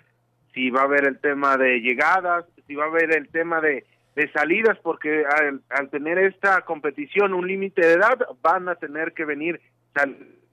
si 0.54 0.70
va 0.70 0.82
a 0.82 0.84
haber 0.84 1.06
el 1.06 1.18
tema 1.18 1.56
de 1.56 1.80
llegadas, 1.80 2.44
si 2.66 2.74
va 2.74 2.84
a 2.84 2.88
haber 2.88 3.16
el 3.16 3.28
tema 3.28 3.60
de, 3.60 3.84
de 4.14 4.30
salidas, 4.32 4.78
porque 4.82 5.24
al, 5.24 5.60
al 5.70 5.90
tener 5.90 6.18
esta 6.18 6.62
competición 6.62 7.34
un 7.34 7.46
límite 7.46 7.86
de 7.86 7.94
edad, 7.94 8.18
van 8.42 8.68
a 8.68 8.74
tener 8.76 9.12
que 9.12 9.24
venir 9.24 9.60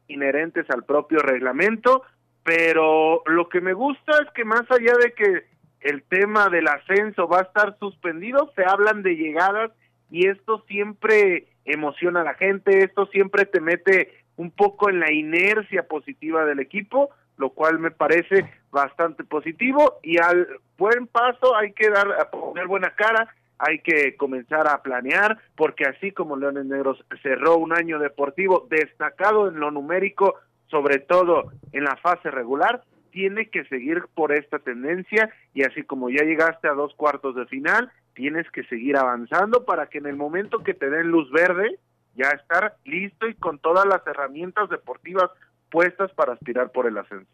inherentes 0.07 0.69
al 0.69 0.83
propio 0.83 1.19
reglamento, 1.19 2.03
pero 2.43 3.23
lo 3.25 3.49
que 3.49 3.61
me 3.61 3.73
gusta 3.73 4.11
es 4.23 4.31
que 4.33 4.45
más 4.45 4.69
allá 4.69 4.93
de 5.01 5.13
que 5.13 5.43
el 5.81 6.03
tema 6.03 6.49
del 6.49 6.67
ascenso 6.67 7.27
va 7.27 7.39
a 7.39 7.43
estar 7.43 7.77
suspendido, 7.79 8.51
se 8.55 8.63
hablan 8.65 9.03
de 9.03 9.15
llegadas 9.15 9.71
y 10.09 10.27
esto 10.27 10.63
siempre 10.67 11.47
emociona 11.65 12.21
a 12.21 12.25
la 12.25 12.35
gente, 12.35 12.79
esto 12.79 13.07
siempre 13.07 13.45
te 13.45 13.59
mete 13.59 14.13
un 14.38 14.51
poco 14.51 14.89
en 14.89 15.00
la 15.00 15.12
inercia 15.12 15.88
positiva 15.88 16.45
del 16.45 16.59
equipo, 16.59 17.09
lo 17.38 17.50
cual 17.50 17.79
me 17.79 17.91
parece 17.91 18.50
bastante 18.71 19.24
positivo 19.24 20.00
y 20.03 20.17
al 20.21 20.47
buen 20.77 21.07
paso 21.07 21.55
hay 21.55 21.74
que 21.74 21.89
dar 21.89 22.07
a 22.19 22.29
poner 22.29 22.67
buena 22.67 22.91
cara, 22.95 23.33
hay 23.57 23.79
que 23.79 24.15
comenzar 24.15 24.67
a 24.67 24.81
planear 24.81 25.38
porque 25.55 25.85
así 25.85 26.12
como 26.12 26.38
Leones 26.38 26.65
Negros 26.65 27.03
cerró 27.24 27.57
un 27.57 27.74
año 27.74 28.00
deportivo 28.00 28.67
destacado 28.69 29.47
en 29.47 29.59
lo 29.59 29.71
numérico, 29.71 30.35
sobre 30.67 31.00
todo 31.00 31.51
en 31.71 31.83
la 31.85 31.95
fase 31.97 32.31
regular, 32.31 32.83
tiene 33.12 33.47
que 33.50 33.63
seguir 33.65 34.03
por 34.13 34.33
esta 34.33 34.59
tendencia 34.59 35.29
y 35.53 35.63
así 35.63 35.83
como 35.83 36.09
ya 36.09 36.24
llegaste 36.24 36.67
a 36.67 36.74
dos 36.74 36.93
cuartos 36.95 37.35
de 37.35 37.45
final, 37.45 37.89
tienes 38.15 38.50
que 38.51 38.63
seguir 38.63 38.98
avanzando 38.98 39.65
para 39.65 39.88
que 39.88 40.00
en 40.00 40.07
el 40.07 40.15
momento 40.15 40.63
que 40.63 40.74
te 40.74 40.89
den 40.89 41.10
luz 41.10 41.29
verde, 41.31 41.79
ya 42.15 42.29
estar 42.29 42.77
listo 42.86 43.27
y 43.27 43.36
con 43.36 43.60
todas 43.60 43.86
las 43.86 44.05
herramientas 44.07 44.69
deportivas 44.69 45.29
puestas 45.69 46.12
para 46.13 46.34
aspirar 46.34 46.72
por 46.72 46.88
el 46.88 46.98
ascenso. 46.98 47.29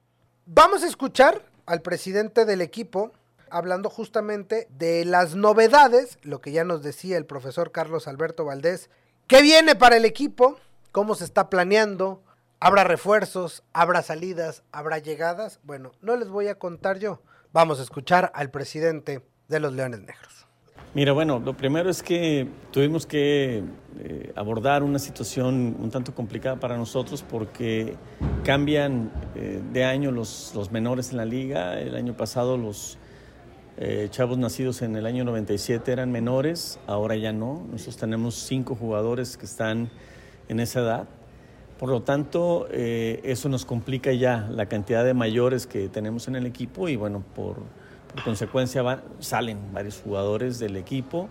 Vamos 0.46 0.84
a 0.84 0.88
escuchar 0.88 1.42
al 1.66 1.82
presidente 1.82 2.46
del 2.46 2.62
equipo 2.62 3.14
hablando 3.52 3.90
justamente 3.90 4.68
de 4.72 5.06
las 5.06 5.36
novedades, 5.36 6.18
lo 6.24 6.42
que 6.42 6.52
ya 6.52 6.64
nos 6.64 6.82
decía 6.82 7.18
el 7.18 7.26
profesor 7.26 7.72
Carlos 7.72 8.08
Alberto 8.08 8.46
Valdés, 8.46 8.90
qué 9.28 9.42
viene 9.42 9.76
para 9.76 9.98
el 9.98 10.06
equipo, 10.06 10.58
cómo 10.92 11.16
se 11.16 11.26
está 11.26 11.50
planeando, 11.50 12.24
habrá 12.60 12.84
refuerzos, 12.84 13.64
habrá 13.74 14.02
salidas, 14.02 14.64
habrá 14.72 15.00
llegadas. 15.00 15.60
Bueno, 15.64 15.92
no 16.02 16.16
les 16.16 16.30
voy 16.30 16.48
a 16.48 16.58
contar 16.58 16.98
yo. 16.98 17.22
Vamos 17.52 17.80
a 17.80 17.84
escuchar 17.84 18.32
al 18.34 18.50
presidente 18.50 19.22
de 19.48 19.60
los 19.60 19.74
Leones 19.74 20.02
Negros. 20.02 20.48
Mira, 20.94 21.14
bueno, 21.14 21.40
lo 21.40 21.56
primero 21.56 21.90
es 21.90 22.04
que 22.04 22.50
tuvimos 22.72 23.06
que 23.06 23.64
eh, 23.98 24.34
abordar 24.36 24.84
una 24.84 25.00
situación 25.00 25.78
un 25.80 25.90
tanto 25.90 26.14
complicada 26.14 26.60
para 26.60 26.76
nosotros 26.76 27.24
porque 27.24 27.96
cambian 28.44 29.10
eh, 29.36 29.62
de 29.72 29.86
año 29.86 30.12
los, 30.12 30.52
los, 30.54 30.70
menores 30.70 31.12
en 31.12 31.18
la 31.18 31.24
liga. 31.24 31.80
El 31.80 31.96
año 31.96 32.18
pasado 32.18 32.58
los 32.58 32.98
eh, 33.78 34.10
chavos 34.10 34.38
nacidos 34.38 34.82
en 34.82 34.98
el 34.98 35.06
año 35.06 35.24
97 35.24 35.94
eran 35.94 36.12
menores, 36.12 36.78
ahora 36.88 37.16
ya 37.16 37.32
no. 37.32 37.66
Nosotros 37.72 37.96
tenemos 37.96 38.36
cinco 38.36 38.76
jugadores 38.76 39.38
que 39.38 39.46
están 39.46 39.90
en 40.50 40.60
esa 40.60 40.82
edad. 40.82 41.08
Por 41.80 41.88
lo 41.88 42.02
tanto, 42.02 42.68
eso 42.70 43.50
nos 43.50 43.66
complica 43.66 44.12
ya 44.12 44.48
la 44.52 44.68
cantidad 44.68 45.04
de 45.04 45.16
mayores 45.16 45.66
que 45.66 45.88
tenemos 45.88 46.28
en 46.28 46.36
el 46.36 46.46
equipo 46.46 46.90
y 46.90 46.96
bueno, 46.96 47.24
por 47.34 47.64
por 48.12 48.24
consecuencia 48.24 49.04
salen 49.20 49.74
varios 49.74 50.02
jugadores 50.02 50.60
del 50.60 50.76
equipo 50.78 51.30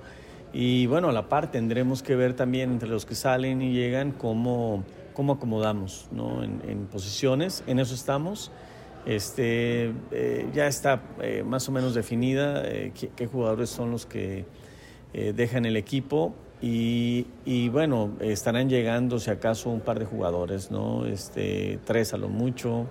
y 0.53 0.87
bueno, 0.87 1.11
a 1.11 1.13
la 1.13 1.29
par 1.29 1.51
tendremos 1.51 2.03
que 2.03 2.17
ver 2.17 2.35
también 2.35 2.73
entre 2.73 2.89
los 2.89 3.07
que 3.07 3.15
salen 3.15 3.63
y 3.63 3.73
llegan 3.73 4.11
cómo, 4.11 4.85
cómo 5.15 5.35
acomodamos 5.35 6.09
¿no? 6.11 6.43
en, 6.43 6.87
posiciones. 6.91 7.63
En 7.67 7.79
eso 7.79 7.95
estamos. 7.95 8.51
Este, 9.07 9.93
eh, 10.11 10.49
ya 10.53 10.67
está 10.67 11.03
eh, 11.23 11.43
más 11.47 11.69
o 11.69 11.73
menos 11.73 11.95
definida 11.95 12.63
eh, 12.67 12.93
qué, 13.17 13.27
jugadores 13.27 13.71
son 13.71 13.91
los 13.91 14.05
que 14.07 14.45
dejan 15.13 15.67
el 15.67 15.77
equipo 15.77 16.35
y, 16.63 17.27
y, 17.45 17.69
bueno, 17.69 18.13
estarán 18.21 18.69
llegando 18.69 19.19
si 19.19 19.31
acaso 19.31 19.71
un 19.71 19.81
par 19.81 19.99
de 19.99 20.05
jugadores, 20.05 20.71
¿no? 20.71 21.05
Este, 21.05 21.81
tres 21.85 22.15
a 22.15 22.17
lo 22.17 22.29
mucho. 22.29 22.87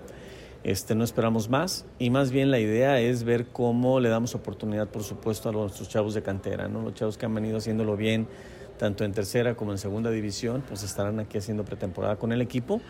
Este, 0.64 0.94
no 0.94 1.06
esperamos 1.06 1.50
más 1.50 1.86
y 2.00 2.10
más 2.10 2.32
bien 2.32 2.52
la 2.52 2.60
idea 2.60 3.00
es 3.00 3.24
ver 3.24 3.48
cómo 3.48 4.00
le 4.00 4.10
damos 4.10 4.36
oportunidad, 4.36 4.90
por 4.90 5.04
supuesto, 5.04 5.50
a 5.50 5.52
nuestros 5.54 5.88
chavos 5.88 6.14
de 6.14 6.22
cantera, 6.22 6.68
¿no? 6.68 6.82
los 6.82 6.94
chavos 6.94 7.18
que 7.18 7.26
han 7.26 7.34
venido 7.34 7.58
haciéndolo 7.58 7.96
bien, 7.96 8.28
tanto 8.78 9.06
en 9.06 9.14
tercera 9.14 9.56
como 9.56 9.72
en 9.72 9.78
segunda 9.78 10.12
división, 10.12 10.62
pues 10.68 10.84
estarán 10.84 11.20
aquí 11.20 11.38
haciendo 11.38 11.64
pretemporada 11.64 12.18
con 12.18 12.34
el 12.34 12.42
equipo 12.42 12.82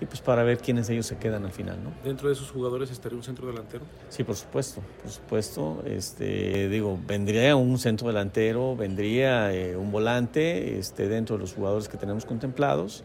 y 0.00 0.06
pues 0.06 0.20
para 0.20 0.42
ver 0.44 0.58
quiénes 0.58 0.88
ellos 0.90 1.06
se 1.06 1.16
quedan 1.16 1.44
al 1.44 1.52
final. 1.52 1.82
¿no? 1.82 1.92
¿Dentro 2.04 2.28
de 2.28 2.34
esos 2.34 2.50
jugadores 2.50 2.90
estaría 2.90 3.16
un 3.16 3.24
centro 3.24 3.46
delantero? 3.46 3.84
Sí, 4.08 4.24
por 4.24 4.36
supuesto, 4.36 4.82
por 5.02 5.10
supuesto. 5.10 5.82
Este, 5.86 6.68
digo, 6.68 6.98
vendría 7.06 7.56
un 7.56 7.78
centro 7.78 8.08
delantero, 8.08 8.76
vendría 8.76 9.52
eh, 9.54 9.76
un 9.76 9.90
volante 9.90 10.78
este, 10.78 11.08
dentro 11.08 11.36
de 11.36 11.40
los 11.40 11.54
jugadores 11.54 11.88
que 11.88 11.96
tenemos 11.96 12.24
contemplados. 12.24 13.04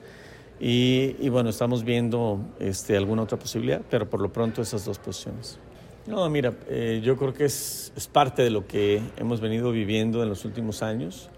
Y, 0.64 1.28
bueno, 1.30 1.50
estamos 1.50 1.84
viendo 1.84 2.40
este, 2.60 2.96
alguna 2.96 3.24
otra 3.24 3.40
posibilidad, 3.40 3.82
pero 3.90 4.08
por 4.08 4.22
lo 4.22 4.32
pronto 4.32 4.62
esas 4.62 4.86
dos 4.86 5.00
posiciones. 5.00 5.58
No, 6.06 6.30
mira, 6.30 6.54
eh, 6.70 7.02
yo 7.04 7.18
creo 7.18 7.34
que 7.34 7.46
es, 7.46 7.92
es, 7.96 8.08
parte 8.08 8.44
de 8.44 8.52
lo 8.52 8.68
que 8.68 9.02
hemos 9.18 9.42
venido 9.42 9.72
viviendo 9.72 10.22
en 10.22 10.30
los 10.30 10.46
últimos 10.46 10.84
años. 10.84 11.32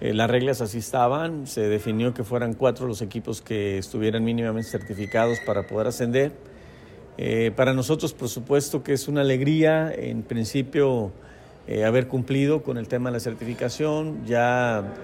Eh, 0.00 0.14
las 0.14 0.30
reglas 0.30 0.62
así 0.62 0.78
estaban, 0.78 1.46
se 1.46 1.68
definió 1.68 2.14
que 2.14 2.24
fueran 2.24 2.54
cuatro 2.54 2.86
los 2.86 3.02
equipos 3.02 3.42
que 3.42 3.76
estuvieran 3.76 4.24
mínimamente 4.24 4.70
certificados 4.70 5.40
para 5.44 5.66
poder 5.66 5.88
ascender. 5.88 6.32
Eh, 7.18 7.52
para 7.54 7.74
nosotros, 7.74 8.14
por 8.14 8.30
supuesto, 8.30 8.82
que 8.82 8.94
es 8.94 9.08
una 9.08 9.20
alegría, 9.20 9.92
en 9.94 10.22
principio, 10.22 11.12
haber 11.84 12.08
cumplido 12.08 12.62
con 12.62 12.78
el 12.78 12.88
tema 12.88 13.10
de 13.10 13.14
la 13.14 13.20
certificación. 13.20 14.24
Ya 14.24 14.94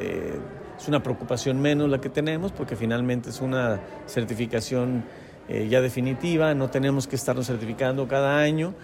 es 0.80 0.88
una 0.88 1.02
preocupación 1.02 1.60
menos 1.60 1.90
la 1.90 2.00
que 2.00 2.08
tenemos 2.08 2.52
porque 2.52 2.74
finalmente 2.74 3.30
es 3.30 3.40
una 3.40 3.80
certificación 4.06 5.04
eh, 5.48 5.68
ya 5.68 5.80
definitiva, 5.80 6.54
no 6.54 6.70
tenemos 6.70 7.06
que 7.06 7.16
estarnos 7.16 7.46
certificando 7.46 8.08
cada 8.08 8.38
año. 8.38 8.74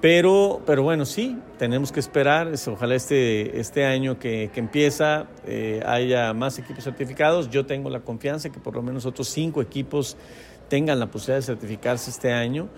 Pero, 0.00 0.60
pero 0.66 0.82
bueno, 0.82 1.04
sí, 1.04 1.38
tenemos 1.58 1.92
que 1.92 2.00
esperar. 2.00 2.52
Ojalá 2.66 2.96
este, 2.96 3.60
este 3.60 3.84
año 3.84 4.18
que, 4.18 4.50
que 4.52 4.58
empieza 4.58 5.26
eh, 5.46 5.80
haya 5.86 6.34
más 6.34 6.58
equipos 6.58 6.82
certificados. 6.84 7.50
Yo 7.50 7.66
tengo 7.66 7.88
la 7.88 8.00
confianza 8.00 8.50
que 8.50 8.58
por 8.58 8.74
lo 8.74 8.82
menos 8.82 9.06
otros 9.06 9.28
cinco 9.28 9.62
equipos 9.62 10.16
tengan 10.68 10.98
la 10.98 11.06
posibilidad 11.06 11.38
de 11.38 11.42
certificarse 11.42 12.10
este 12.10 12.32
año 12.32 12.68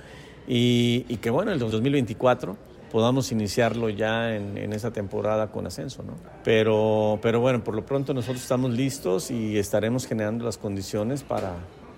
y, 0.46 1.06
y 1.08 1.16
que 1.16 1.30
bueno, 1.30 1.50
el 1.52 1.58
2024 1.58 2.56
podamos 2.94 3.32
iniciarlo 3.32 3.88
ya 3.88 4.36
en, 4.36 4.72
esa 4.72 4.92
temporada 4.92 5.50
con 5.50 5.66
ascenso. 5.66 6.04
¿no? 6.04 6.14
Pero, 6.44 7.18
pero 7.20 7.40
bueno, 7.40 7.64
por 7.64 7.74
lo 7.74 7.84
pronto 7.84 8.14
nosotros 8.14 8.40
estamos 8.40 8.70
listos 8.70 9.32
y 9.32 9.58
estaremos 9.58 10.06
generando 10.06 10.44
las 10.44 10.58
condiciones 10.58 11.24
para, 11.24 11.54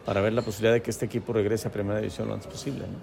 para 0.06 0.22
ver 0.22 0.32
la 0.32 0.40
posibilidad 0.40 0.72
de 0.72 0.80
que 0.80 0.90
este 0.90 1.04
equipo 1.04 1.34
regrese 1.34 1.68
a 1.68 1.70
Primera 1.70 2.00
División 2.00 2.28
lo 2.28 2.32
antes 2.32 2.50
posible. 2.50 2.86
¿no? 2.86 2.96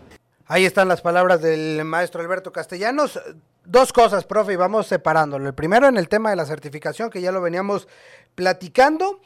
Ahí 0.48 0.66
están 0.66 0.88
las 0.88 1.02
palabras 1.02 1.44
del 1.44 1.86
maestro 1.86 2.20
Alberto 2.20 2.52
Castellanos. 2.52 3.20
Dos 3.64 3.94
cosas, 3.94 4.24
profe, 4.24 4.54
y 4.54 4.56
vamos 4.56 4.88
separándolo. 4.88 5.48
El 5.48 5.54
primero 5.54 5.88
en 5.88 5.98
el 5.98 6.10
tema 6.10 6.32
de 6.32 6.36
la 6.36 6.48
certificación, 6.48 7.12
que 7.12 7.22
ya 7.22 7.32
lo 7.32 7.42
veníamos 7.42 7.88
platicando. 8.34 9.22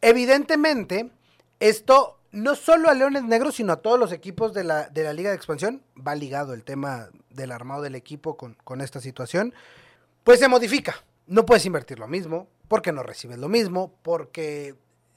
Evidentemente, 0.00 1.10
esto 1.58 2.20
no 2.32 2.54
solo 2.54 2.88
a 2.88 2.94
Leones 2.94 3.22
Negros, 3.24 3.56
sino 3.56 3.74
a 3.74 3.82
todos 3.82 3.98
los 3.98 4.10
equipos 4.10 4.54
de 4.54 4.64
la, 4.64 4.88
de 4.88 5.04
la 5.04 5.12
Liga 5.12 5.30
de 5.30 5.36
Expansión, 5.36 5.82
va 5.96 6.14
ligado 6.14 6.54
el 6.54 6.64
tema 6.64 7.10
del 7.30 7.52
armado 7.52 7.82
del 7.82 7.94
equipo 7.94 8.36
con, 8.36 8.54
con 8.64 8.80
esta 8.80 9.00
situación, 9.00 9.54
pues 10.24 10.40
se 10.40 10.48
modifica. 10.48 10.96
No 11.26 11.46
puedes 11.46 11.66
invertir 11.66 11.98
lo 11.98 12.08
mismo, 12.08 12.48
porque 12.68 12.92
no 12.92 13.02
recibes 13.02 13.38
lo 13.38 13.48
mismo, 13.48 13.94
porque 14.02 14.74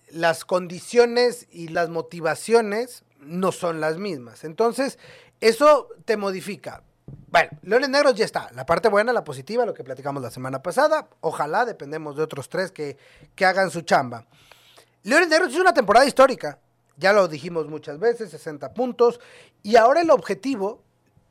las 0.10 0.46
condiciones 0.46 1.48
y 1.52 1.70
las 1.70 1.90
motivaciones 1.90 3.04
no 3.20 3.52
son 3.52 3.80
las 3.80 3.98
mismas. 3.98 4.44
Entonces, 4.44 5.00
eso 5.40 5.90
te 6.06 6.18
modifica. 6.18 6.84
Bueno, 7.30 7.50
Leones 7.64 7.90
Negros 7.90 8.16
ya 8.16 8.26
está. 8.26 8.50
La 8.54 8.66
parte 8.66 8.90
buena, 8.90 9.14
la 9.14 9.24
positiva, 9.24 9.66
lo 9.66 9.74
que 9.74 9.84
platicamos 9.84 10.22
la 10.22 10.32
semana 10.32 10.62
pasada. 10.62 11.08
Ojalá 11.22 11.66
dependemos 11.66 12.16
de 12.16 12.24
otros 12.24 12.50
tres 12.50 12.72
que, 12.72 12.98
que 13.36 13.46
hagan 13.46 13.72
su 13.72 13.82
chamba. 13.82 14.26
Leones 15.04 15.30
Negros 15.30 15.54
es 15.54 15.60
una 15.60 15.74
temporada 15.74 16.06
histórica. 16.06 16.60
Ya 16.98 17.14
lo 17.14 17.28
dijimos 17.28 17.68
muchas 17.68 18.00
veces, 18.00 18.32
60 18.32 18.74
puntos. 18.74 19.20
Y 19.64 19.76
ahora 19.76 20.02
el 20.02 20.12
objetivo, 20.12 20.84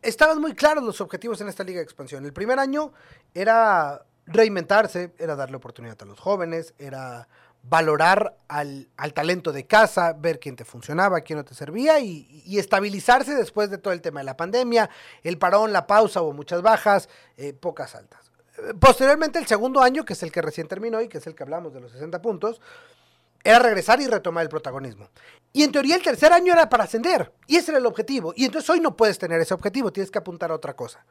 estaban 0.04 0.40
muy 0.40 0.54
claros 0.54 0.84
los 0.84 1.00
objetivos 1.00 1.40
en 1.40 1.48
esta 1.48 1.64
liga 1.64 1.78
de 1.78 1.84
expansión. 1.84 2.24
El 2.24 2.32
primer 2.32 2.58
año 2.58 2.92
era 3.32 4.04
reinventarse, 4.26 5.12
era 5.18 5.36
darle 5.36 5.56
oportunidad 5.56 5.96
a 6.00 6.04
los 6.04 6.20
jóvenes, 6.20 6.74
era 6.78 7.28
valorar 7.62 8.36
al, 8.48 8.88
talento 9.14 9.50
de 9.52 9.66
casa, 9.66 10.12
ver 10.12 10.38
quién 10.38 10.54
te 10.54 10.64
funcionaba, 10.64 11.22
quién 11.22 11.38
no 11.38 11.44
te 11.44 11.54
servía 11.54 11.98
y, 11.98 12.58
estabilizarse 12.58 13.34
después 13.34 13.70
de 13.70 13.78
todo 13.78 13.94
el 13.94 14.02
tema 14.02 14.20
de 14.20 14.24
la 14.24 14.36
pandemia, 14.36 14.90
el 15.22 15.38
parón, 15.38 15.72
la 15.72 15.86
pausa, 15.86 16.20
o 16.20 16.32
muchas 16.32 16.60
bajas, 16.60 17.08
eh, 17.36 17.54
pocas 17.54 17.94
altas. 17.94 18.30
Posteriormente, 18.78 19.38
el 19.38 19.46
segundo 19.46 19.80
año, 19.80 20.04
que 20.04 20.12
es 20.12 20.22
el 20.22 20.30
que 20.30 20.40
recién 20.40 20.68
terminó 20.68 21.00
y 21.00 21.08
que 21.08 21.18
es 21.18 21.26
el 21.26 21.34
que 21.34 21.42
hablamos 21.42 21.72
de 21.74 21.80
los 21.80 21.90
60 21.92 22.22
puntos, 22.22 22.60
era 23.44 23.58
regresar 23.58 24.00
y 24.00 24.06
retomar 24.06 24.42
el 24.42 24.48
protagonismo. 24.48 25.10
Y 25.52 25.62
en 25.62 25.70
teoría 25.70 25.96
el 25.96 26.02
tercer 26.02 26.32
año 26.32 26.54
era 26.54 26.68
para 26.68 26.84
ascender, 26.84 27.30
y 27.46 27.56
ese 27.56 27.70
era 27.70 27.78
el 27.78 27.86
objetivo. 27.86 28.32
Y 28.34 28.46
entonces 28.46 28.68
hoy 28.70 28.80
no 28.80 28.96
puedes 28.96 29.18
tener 29.18 29.40
ese 29.40 29.52
objetivo, 29.52 29.92
tienes 29.92 30.10
que 30.10 30.18
apuntar 30.18 30.50
a 30.50 30.54
otra 30.54 30.74
cosa. 30.74 31.04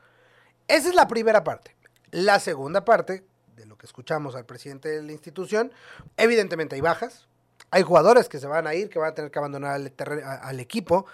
Esa 0.67 0.89
es 0.89 0.95
la 0.95 1.07
primera 1.07 1.43
parte. 1.43 1.75
La 2.11 2.39
segunda 2.39 2.83
parte, 2.83 3.23
de 3.55 3.65
lo 3.65 3.77
que 3.77 3.85
escuchamos 3.85 4.35
al 4.35 4.45
presidente 4.45 4.89
de 4.89 5.03
la 5.03 5.11
institución, 5.11 5.71
evidentemente 6.17 6.75
hay 6.75 6.81
bajas, 6.81 7.27
hay 7.69 7.83
jugadores 7.83 8.27
que 8.27 8.39
se 8.39 8.47
van 8.47 8.67
a 8.67 8.73
ir, 8.73 8.89
que 8.89 8.99
van 8.99 9.11
a 9.11 9.15
tener 9.15 9.31
que 9.31 9.39
abandonar 9.39 9.75
al, 9.75 10.59
equipo 10.59 11.05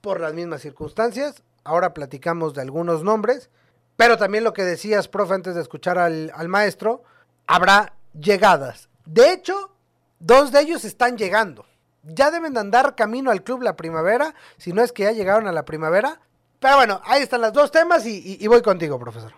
por 0.00 0.20
las 0.20 0.32
mismas 0.32 0.62
circunstancias. 0.62 1.42
Ahora 1.64 1.92
platicamos 1.92 2.54
de 2.54 2.62
algunos 2.62 3.02
nombres, 3.02 3.50
pero 3.96 4.16
también 4.16 4.44
lo 4.44 4.52
que 4.52 4.64
decías, 4.64 5.08
profe, 5.08 5.34
antes 5.34 5.54
de 5.54 5.60
escuchar 5.60 5.98
al 5.98 6.48
maestro, 6.48 7.02
habrá 7.46 7.94
llegadas. 8.14 8.88
De 9.04 9.32
hecho, 9.32 9.77
dos 10.20 10.52
de 10.52 10.60
ellos 10.60 10.84
están 10.84 11.16
llegando. 11.16 11.66
Ya 12.02 12.30
deben 12.30 12.54
de 12.54 12.60
andar 12.60 12.94
camino 12.94 13.30
al 13.30 13.42
club 13.42 13.62
la 13.62 13.76
primavera, 13.76 14.34
si 14.56 14.72
no 14.72 14.82
es 14.82 14.92
que 14.92 15.04
ya 15.04 15.12
llegaron 15.12 15.46
a 15.46 15.52
la 15.52 15.64
primavera. 15.64 16.20
Pero 16.60 16.76
bueno, 16.76 17.00
ahí 17.04 17.22
están 17.22 17.40
los 17.40 17.52
dos 17.52 17.70
temas 17.70 18.06
y, 18.06 18.18
y, 18.18 18.44
y 18.44 18.46
voy 18.46 18.62
contigo, 18.62 18.98
profesor. 18.98 19.32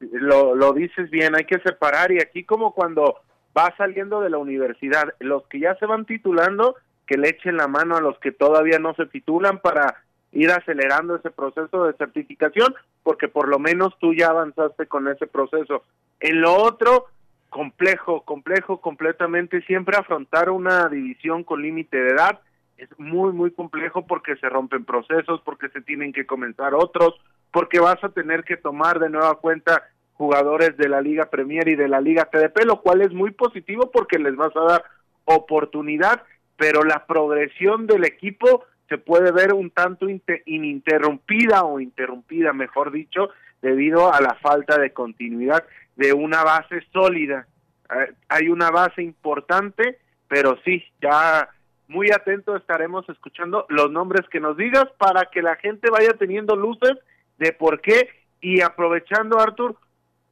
Lo, 0.00 0.54
lo 0.54 0.72
dices 0.72 1.10
bien, 1.10 1.34
hay 1.34 1.44
que 1.44 1.58
separar 1.60 2.12
y 2.12 2.20
aquí 2.20 2.44
como 2.44 2.72
cuando 2.72 3.20
va 3.56 3.74
saliendo 3.76 4.20
de 4.20 4.30
la 4.30 4.38
universidad, 4.38 5.14
los 5.20 5.46
que 5.46 5.60
ya 5.60 5.76
se 5.76 5.86
van 5.86 6.04
titulando, 6.04 6.76
que 7.06 7.16
le 7.16 7.28
echen 7.30 7.56
la 7.56 7.68
mano 7.68 7.96
a 7.96 8.00
los 8.00 8.18
que 8.18 8.32
todavía 8.32 8.78
no 8.78 8.94
se 8.94 9.06
titulan 9.06 9.60
para 9.60 10.02
ir 10.32 10.50
acelerando 10.50 11.16
ese 11.16 11.30
proceso 11.30 11.84
de 11.84 11.92
certificación, 11.94 12.74
porque 13.02 13.28
por 13.28 13.48
lo 13.48 13.58
menos 13.58 13.96
tú 14.00 14.14
ya 14.14 14.28
avanzaste 14.28 14.86
con 14.86 15.06
ese 15.08 15.26
proceso. 15.26 15.84
En 16.18 16.40
lo 16.40 16.56
otro, 16.56 17.06
complejo, 17.54 18.22
complejo 18.22 18.80
completamente, 18.80 19.62
siempre 19.62 19.96
afrontar 19.96 20.50
una 20.50 20.88
división 20.88 21.44
con 21.44 21.62
límite 21.62 21.96
de 21.96 22.10
edad 22.10 22.40
es 22.76 22.88
muy, 22.98 23.32
muy 23.32 23.52
complejo 23.52 24.08
porque 24.08 24.34
se 24.38 24.48
rompen 24.48 24.84
procesos, 24.84 25.40
porque 25.44 25.68
se 25.68 25.80
tienen 25.80 26.12
que 26.12 26.26
comenzar 26.26 26.74
otros, 26.74 27.14
porque 27.52 27.78
vas 27.78 28.02
a 28.02 28.08
tener 28.08 28.42
que 28.42 28.56
tomar 28.56 28.98
de 28.98 29.08
nueva 29.08 29.36
cuenta 29.36 29.84
jugadores 30.14 30.76
de 30.76 30.88
la 30.88 31.00
Liga 31.00 31.30
Premier 31.30 31.68
y 31.68 31.76
de 31.76 31.86
la 31.86 32.00
Liga 32.00 32.24
TDP, 32.24 32.64
lo 32.64 32.80
cual 32.80 33.02
es 33.02 33.12
muy 33.12 33.30
positivo 33.30 33.88
porque 33.92 34.18
les 34.18 34.34
vas 34.34 34.54
a 34.56 34.72
dar 34.72 34.84
oportunidad, 35.24 36.24
pero 36.56 36.82
la 36.82 37.06
progresión 37.06 37.86
del 37.86 38.04
equipo 38.04 38.64
se 38.88 38.98
puede 38.98 39.30
ver 39.30 39.54
un 39.54 39.70
tanto 39.70 40.06
ininterrumpida 40.44 41.62
o 41.62 41.78
interrumpida, 41.78 42.52
mejor 42.52 42.90
dicho, 42.90 43.28
debido 43.62 44.12
a 44.12 44.20
la 44.20 44.34
falta 44.42 44.76
de 44.76 44.92
continuidad 44.92 45.62
de 45.96 46.12
una 46.12 46.42
base 46.42 46.84
sólida. 46.92 47.46
Eh, 47.90 48.12
hay 48.28 48.48
una 48.48 48.70
base 48.70 49.02
importante, 49.02 49.98
pero 50.28 50.58
sí, 50.64 50.82
ya 51.00 51.48
muy 51.88 52.10
atento 52.10 52.56
estaremos 52.56 53.08
escuchando 53.08 53.66
los 53.68 53.90
nombres 53.90 54.26
que 54.28 54.40
nos 54.40 54.56
digas 54.56 54.86
para 54.98 55.26
que 55.30 55.42
la 55.42 55.56
gente 55.56 55.90
vaya 55.90 56.14
teniendo 56.14 56.56
luces 56.56 56.92
de 57.38 57.52
por 57.52 57.80
qué 57.80 58.08
y 58.40 58.60
aprovechando, 58.60 59.38
Artur, 59.38 59.76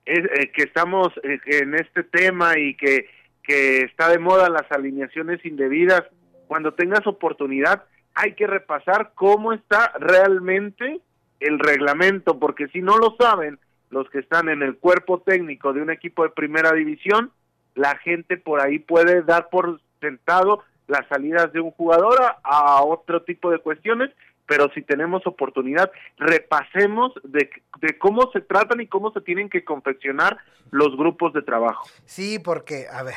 eh, 0.04 0.50
que 0.52 0.62
estamos 0.64 1.09
eh, 1.23 1.38
en 1.47 1.75
este 1.75 2.02
tema 2.02 2.59
y 2.59 2.75
que, 2.75 3.09
que 3.42 3.83
está 3.83 4.09
de 4.09 4.19
moda 4.19 4.49
las 4.49 4.71
alineaciones 4.71 5.45
indebidas, 5.45 6.02
cuando 6.49 6.75
tengas 6.75 7.07
oportunidad 7.07 7.85
hay 8.14 8.35
que 8.35 8.47
repasar 8.47 9.12
cómo 9.14 9.52
está 9.52 9.92
realmente 9.99 11.00
el 11.40 11.59
reglamento, 11.59 12.38
porque 12.38 12.69
si 12.69 12.83
no 12.83 12.99
lo 12.99 13.16
saben 13.19 13.59
los 13.92 14.08
que 14.11 14.20
están 14.20 14.49
en 14.49 14.62
el 14.62 14.78
cuerpo 14.78 15.20
técnico 15.20 15.72
de 15.72 15.82
un 15.82 15.90
equipo 15.90 16.25
de 16.25 16.30
primera 16.30 16.72
división, 16.72 17.30
la 17.75 17.96
gente 17.99 18.38
por 18.38 18.61
ahí 18.61 18.78
puede 18.78 19.22
dar 19.22 19.50
por 19.50 19.80
sentado 20.00 20.64
las 20.88 21.06
salidas 21.08 21.52
de 21.52 21.61
un 21.61 21.70
jugador 21.72 22.18
a, 22.42 22.82
otro 22.82 23.22
tipo 23.22 23.50
de 23.50 23.58
cuestiones 23.58 24.11
pero 24.44 24.68
si 24.75 24.82
tenemos 24.82 25.26
oportunidad, 25.26 25.90
repasemos 26.18 27.12
de, 27.22 27.49
de, 27.80 27.96
cómo 27.96 28.28
se 28.32 28.40
tratan 28.42 28.82
y 28.82 28.87
cómo 28.87 29.11
se 29.12 29.22
tienen 29.22 29.49
que 29.49 29.64
confeccionar 29.64 30.37
los 30.70 30.94
grupos 30.96 31.33
de 31.33 31.40
trabajo. 31.40 31.88
Sí, 32.05 32.38
porque, 32.38 32.87
a 32.92 33.02
ver, 33.02 33.14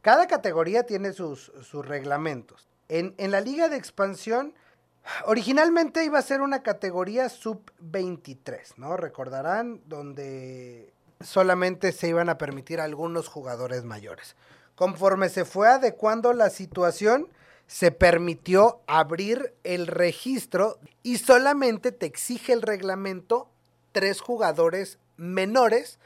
cada 0.00 0.28
categoría 0.28 0.84
tiene 0.84 1.12
sus, 1.12 1.50
sus 1.62 1.84
reglamentos. 1.84 2.68
En, 2.88 3.14
en 3.18 3.32
la 3.32 3.40
liga 3.40 3.68
de 3.68 3.78
expansión, 3.78 4.52
originalmente 5.24 6.04
iba 6.04 6.18
a 6.18 6.22
ser 6.22 6.40
una 6.40 6.62
categoría 6.62 7.28
sub-23, 7.28 8.76
¿no? 8.76 8.96
Recordarán, 8.96 9.80
donde 9.86 10.92
solamente 11.20 11.92
se 11.92 12.08
iban 12.08 12.28
a 12.28 12.38
permitir 12.38 12.80
algunos 12.80 13.28
jugadores 13.28 13.84
mayores. 13.84 14.36
Conforme 14.74 15.28
se 15.28 15.44
fue 15.44 15.68
adecuando 15.68 16.32
la 16.32 16.50
situación, 16.50 17.28
se 17.66 17.90
permitió 17.90 18.80
abrir 18.86 19.54
el 19.64 19.86
registro 19.86 20.78
y 21.02 21.18
solamente 21.18 21.92
te 21.92 22.06
exige 22.06 22.52
el 22.52 22.62
reglamento 22.62 23.48
tres 23.92 24.20
jugadores 24.20 24.98
menores 25.16 25.98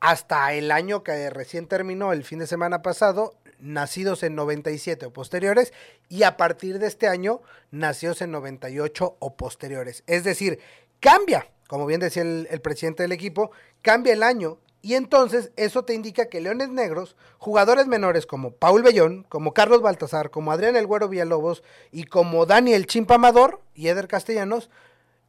hasta 0.00 0.52
el 0.52 0.70
año 0.70 1.02
que 1.02 1.30
recién 1.30 1.66
terminó 1.66 2.12
el 2.12 2.22
fin 2.22 2.38
de 2.38 2.46
semana 2.46 2.82
pasado, 2.82 3.34
nacidos 3.60 4.22
en 4.22 4.34
97 4.34 5.06
o 5.06 5.12
posteriores, 5.12 5.72
y 6.08 6.22
a 6.22 6.36
partir 6.36 6.78
de 6.78 6.86
este 6.86 7.08
año, 7.08 7.40
nacidos 7.70 8.22
en 8.22 8.30
98 8.30 9.16
o 9.18 9.36
posteriores. 9.36 10.04
Es 10.06 10.24
decir, 10.24 10.60
cambia, 11.00 11.50
como 11.68 11.86
bien 11.86 12.00
decía 12.00 12.22
el, 12.22 12.48
el 12.50 12.60
presidente 12.60 13.02
del 13.02 13.12
equipo, 13.12 13.50
cambia 13.82 14.12
el 14.12 14.22
año 14.22 14.58
y 14.80 14.94
entonces 14.94 15.50
eso 15.56 15.84
te 15.84 15.94
indica 15.94 16.26
que 16.26 16.40
Leones 16.40 16.68
Negros, 16.68 17.16
jugadores 17.38 17.86
menores 17.86 18.26
como 18.26 18.52
Paul 18.52 18.82
Bellón, 18.82 19.24
como 19.28 19.52
Carlos 19.52 19.82
Baltasar, 19.82 20.30
como 20.30 20.52
Adrián 20.52 20.76
El 20.76 20.86
Güero 20.86 21.08
Villalobos 21.08 21.64
y 21.90 22.04
como 22.04 22.46
Daniel 22.46 22.86
Chimpamador 22.86 23.60
y 23.74 23.88
Eder 23.88 24.06
Castellanos, 24.06 24.70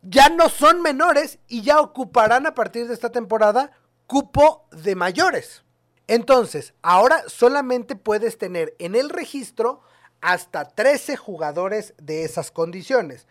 ya 0.02 0.30
no 0.30 0.50
son 0.50 0.82
menores 0.82 1.40
y 1.48 1.64
ya 1.64 1.82
ocuparán 1.82 2.46
a 2.46 2.54
partir 2.54 2.88
de 2.88 2.94
esta 2.94 3.12
temporada 3.12 3.72
cupo 4.06 4.68
de 4.72 4.96
mayores. 4.96 5.64
Entonces, 6.10 6.74
ahora 6.82 7.24
solamente 7.28 7.96
puedes 7.96 8.40
tener 8.40 8.76
en 8.80 8.96
el 8.96 9.12
registro 9.12 9.82
hasta 10.22 10.66
13 10.66 11.16
jugadores 11.18 11.94
de 12.00 12.24
esas 12.24 12.50
condiciones. 12.50 13.28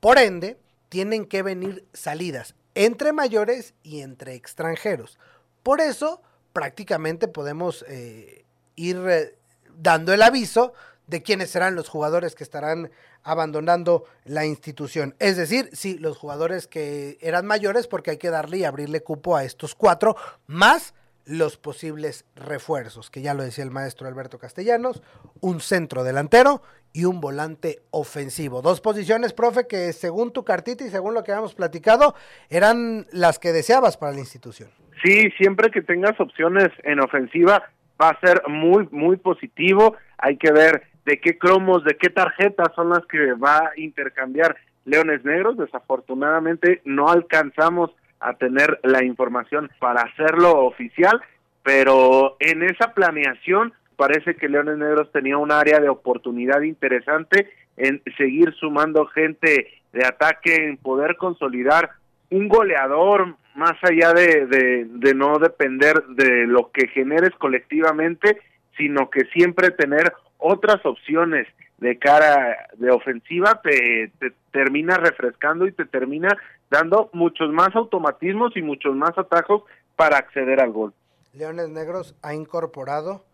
Por 0.00 0.18
ende, 0.18 0.58
tienen 0.88 1.26
que 1.26 1.42
venir 1.42 1.86
salidas 1.92 2.54
entre 2.74 3.12
mayores 3.12 3.74
y 3.82 4.00
entre 4.00 4.34
extranjeros. 4.34 5.18
Por 5.62 5.82
eso, 5.82 6.22
prácticamente 6.54 7.28
podemos 7.28 7.84
eh, 7.86 8.46
ir 8.76 8.96
eh, 9.10 9.36
dando 9.76 10.14
el 10.14 10.22
aviso 10.22 10.72
de 11.06 11.22
quiénes 11.22 11.50
serán 11.50 11.74
los 11.74 11.90
jugadores 11.90 12.34
que 12.34 12.44
estarán 12.44 12.90
abandonando 13.22 14.04
la 14.24 14.46
institución. 14.46 15.14
Es 15.18 15.36
decir, 15.36 15.68
sí, 15.74 15.98
los 15.98 16.16
jugadores 16.16 16.66
que 16.66 17.18
eran 17.20 17.44
mayores, 17.44 17.88
porque 17.88 18.12
hay 18.12 18.16
que 18.16 18.30
darle 18.30 18.56
y 18.56 18.64
abrirle 18.64 19.02
cupo 19.02 19.36
a 19.36 19.44
estos 19.44 19.74
cuatro, 19.74 20.16
más 20.46 20.94
los 21.26 21.56
posibles 21.56 22.24
refuerzos, 22.34 23.10
que 23.10 23.22
ya 23.22 23.34
lo 23.34 23.42
decía 23.42 23.64
el 23.64 23.70
maestro 23.70 24.08
Alberto 24.08 24.38
Castellanos, 24.38 25.02
un 25.40 25.60
centro 25.60 26.04
delantero 26.04 26.62
y 26.92 27.04
un 27.04 27.20
volante 27.20 27.80
ofensivo. 27.90 28.62
Dos 28.62 28.80
posiciones, 28.80 29.32
profe, 29.32 29.66
que 29.66 29.92
según 29.92 30.32
tu 30.32 30.44
cartita 30.44 30.84
y 30.84 30.90
según 30.90 31.14
lo 31.14 31.24
que 31.24 31.32
habíamos 31.32 31.54
platicado, 31.54 32.14
eran 32.50 33.06
las 33.12 33.38
que 33.38 33.52
deseabas 33.52 33.96
para 33.96 34.12
la 34.12 34.18
institución. 34.18 34.70
Sí, 35.02 35.30
siempre 35.38 35.70
que 35.70 35.82
tengas 35.82 36.18
opciones 36.20 36.68
en 36.84 37.00
ofensiva 37.00 37.70
va 38.00 38.10
a 38.10 38.20
ser 38.20 38.42
muy, 38.48 38.88
muy 38.90 39.16
positivo. 39.16 39.96
Hay 40.18 40.36
que 40.36 40.52
ver 40.52 40.84
de 41.04 41.20
qué 41.20 41.38
cromos, 41.38 41.84
de 41.84 41.96
qué 41.96 42.08
tarjetas 42.08 42.68
son 42.74 42.90
las 42.90 43.04
que 43.06 43.32
va 43.34 43.58
a 43.58 43.72
intercambiar 43.76 44.56
Leones 44.84 45.24
Negros. 45.24 45.56
Desafortunadamente 45.56 46.82
no 46.84 47.08
alcanzamos 47.08 47.90
a 48.22 48.34
tener 48.34 48.80
la 48.82 49.04
información 49.04 49.70
para 49.78 50.02
hacerlo 50.02 50.64
oficial, 50.64 51.20
pero 51.62 52.36
en 52.40 52.62
esa 52.62 52.94
planeación 52.94 53.72
parece 53.96 54.34
que 54.34 54.48
Leones 54.48 54.78
Negros 54.78 55.12
tenía 55.12 55.38
un 55.38 55.52
área 55.52 55.78
de 55.80 55.88
oportunidad 55.88 56.62
interesante 56.62 57.50
en 57.76 58.02
seguir 58.16 58.52
sumando 58.54 59.06
gente 59.06 59.68
de 59.92 60.06
ataque, 60.06 60.68
en 60.68 60.76
poder 60.76 61.16
consolidar 61.16 61.90
un 62.30 62.48
goleador 62.48 63.36
más 63.54 63.74
allá 63.82 64.12
de, 64.12 64.86
de, 64.88 65.14
no 65.14 65.38
depender 65.38 66.02
de 66.08 66.46
lo 66.46 66.70
que 66.72 66.88
generes 66.88 67.30
colectivamente, 67.38 68.38
sino 68.76 69.10
que 69.10 69.26
siempre 69.26 69.70
tener 69.70 70.12
otras 70.38 70.84
opciones 70.86 71.46
de 71.78 71.98
cara 71.98 72.68
de 72.78 72.90
ofensiva 72.90 73.60
te, 73.62 74.10
te 74.18 74.32
termina 74.52 74.96
refrescando 74.96 75.66
y 75.66 75.72
te 75.72 75.84
termina 75.84 76.28
dando 76.72 77.10
muchos 77.12 77.50
más 77.52 77.76
automatismos 77.76 78.56
y 78.56 78.62
muchos 78.62 78.96
más 78.96 79.16
atajos 79.18 79.62
para 79.94 80.16
acceder 80.16 80.58
al 80.58 80.72
gol. 80.72 80.94
Leones 81.34 81.68
Negros 81.68 82.16
ha 82.22 82.32
incorporado 82.32 83.24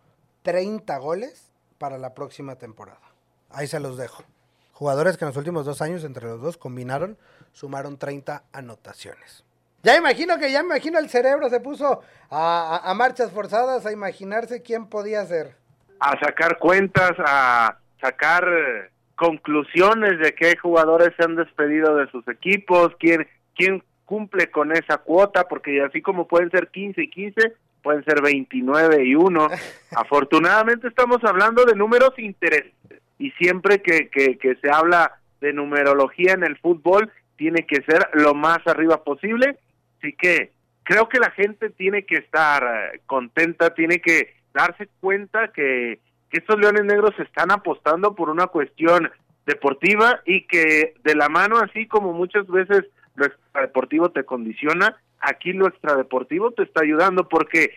30 0.42 0.98
goles 0.98 1.53
para 1.79 1.98
la 1.98 2.14
próxima 2.14 2.57
temporada. 2.57 3.01
Ahí 3.51 3.68
se 3.68 3.79
los 3.79 3.96
dejo. 3.96 4.24
Jugadores 4.72 5.16
que 5.16 5.24
en 5.24 5.29
los 5.29 5.37
últimos 5.37 5.64
dos 5.64 5.81
años 5.81 6.03
entre 6.03 6.27
los 6.27 6.42
dos 6.42 6.57
combinaron, 6.57 7.16
sumaron 7.53 7.96
30 7.96 8.42
anotaciones. 8.53 9.44
Ya 9.85 9.96
imagino 9.96 10.37
que 10.38 10.51
ya 10.51 10.62
me 10.64 10.70
imagino 10.70 10.98
el 10.98 11.09
cerebro 11.09 11.48
se 11.48 11.61
puso 11.61 12.03
a, 12.31 12.81
a, 12.83 12.90
a, 12.90 12.94
marchas 12.94 13.31
forzadas 13.31 13.87
a 13.87 13.92
imaginarse 13.92 14.62
quién 14.62 14.87
podía 14.87 15.24
ser. 15.27 15.55
A 16.01 16.18
sacar 16.18 16.59
cuentas, 16.59 17.12
a 17.24 17.79
sacar 18.01 18.44
conclusiones 19.18 20.20
de 20.20 20.33
qué 20.33 20.57
jugadores 20.57 21.11
se 21.16 21.24
han 21.24 21.35
despedido 21.35 21.96
de 21.96 22.09
sus 22.11 22.26
equipos, 22.28 22.92
quién, 23.00 23.26
quién 23.57 23.83
cumple 24.04 24.48
con 24.50 24.70
esa 24.70 24.98
cuota, 24.98 25.48
porque 25.48 25.83
así 25.83 26.00
como 26.00 26.28
pueden 26.28 26.50
ser 26.50 26.68
15 26.68 27.02
y 27.02 27.11
15, 27.11 27.52
pueden 27.83 28.04
ser 28.04 28.22
29 28.22 29.04
y 29.04 29.16
1. 29.16 29.48
Afortunadamente 29.96 30.87
estamos 30.87 31.18
hablando 31.24 31.64
de 31.64 31.74
números 31.74 32.16
interesantes 32.16 33.02
y 33.18 33.33
siempre 33.33 33.83
que, 33.83 34.09
que, 34.09 34.38
que 34.38 34.54
se 34.54 34.70
habla 34.70 35.18
de 35.40 35.52
numerología 35.52 36.35
en 36.35 36.44
el 36.44 36.57
fútbol, 36.59 37.11
tiene 37.37 37.66
que 37.66 37.83
ser 37.83 38.09
lo 38.12 38.35
más 38.35 38.59
arriba 38.66 39.02
posible. 39.02 39.59
Así 39.98 40.12
que 40.12 40.52
creo 40.85 41.09
que 41.09 41.18
la 41.18 41.33
gente 41.33 41.70
tiene 41.70 42.04
que 42.04 42.18
estar 42.18 42.62
eh, 42.62 43.00
contenta, 43.07 43.74
tiene 43.74 44.00
que 44.00 44.35
darse 44.54 44.88
cuenta 45.00 45.48
que, 45.48 45.98
que 46.31 46.38
estos 46.38 46.59
Leones 46.59 46.85
Negros 46.85 47.14
están 47.19 47.51
apostando 47.51 48.14
por 48.14 48.31
una 48.31 48.47
cuestión 48.49 49.11
deportiva 49.47 50.21
y 50.27 50.47
que 50.47 50.95
de 51.03 51.14
la 51.14 51.29
mano, 51.29 51.59
así 51.59 51.87
como 51.87 52.12
muchas 52.12 52.47
veces 52.47 52.85
lo 53.14 53.27
extradeportivo 53.27 54.11
te 54.11 54.25
condiciona, 54.25 54.97
aquí 55.21 55.53
lo 55.53 55.67
extradeportivo 55.67 56.53
te 56.53 56.62
está 56.62 56.83
ayudando 56.83 57.29
porque 57.29 57.73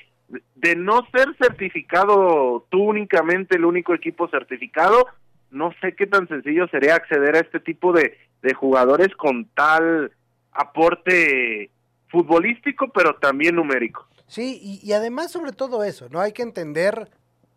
de 0.56 0.76
no 0.76 1.08
ser 1.12 1.36
certificado 1.38 2.66
tú 2.70 2.84
únicamente 2.84 3.56
el 3.56 3.66
único 3.66 3.94
equipo 3.94 4.28
certificado, 4.30 5.08
no 5.50 5.74
sé 5.82 5.96
qué 5.96 6.08
tan 6.08 6.28
sencillo 6.28 6.68
sería 6.68 6.96
acceder 6.96 7.36
a 7.36 7.40
este 7.40 7.60
tipo 7.60 7.92
de, 7.92 8.18
de 8.42 8.54
jugadores 8.54 9.10
con 9.16 9.46
tal 9.54 10.12
aporte 10.52 11.70
futbolístico, 12.10 12.90
pero 12.90 13.16
también 13.16 13.56
numérico. 13.56 14.08
Sí, 14.28 14.60
y, 14.62 14.80
y, 14.88 14.94
además 14.94 15.32
sobre 15.32 15.52
todo 15.52 15.84
eso, 15.84 16.08
¿no? 16.10 16.22
Hay 16.22 16.32
que 16.32 16.42
entender, 16.42 17.10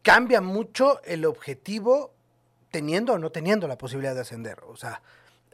cambia 0.05 0.43
mucho 0.43 1.03
el 1.03 1.25
objetivo 1.25 2.13
teniendo 2.71 3.15
o 3.15 3.19
no 3.19 3.31
teniendo 3.31 3.67
la 3.67 3.79
posibilidad 3.79 4.15
de 4.15 4.21
ascender. 4.21 4.59
O 4.69 4.77
sea, 4.77 5.03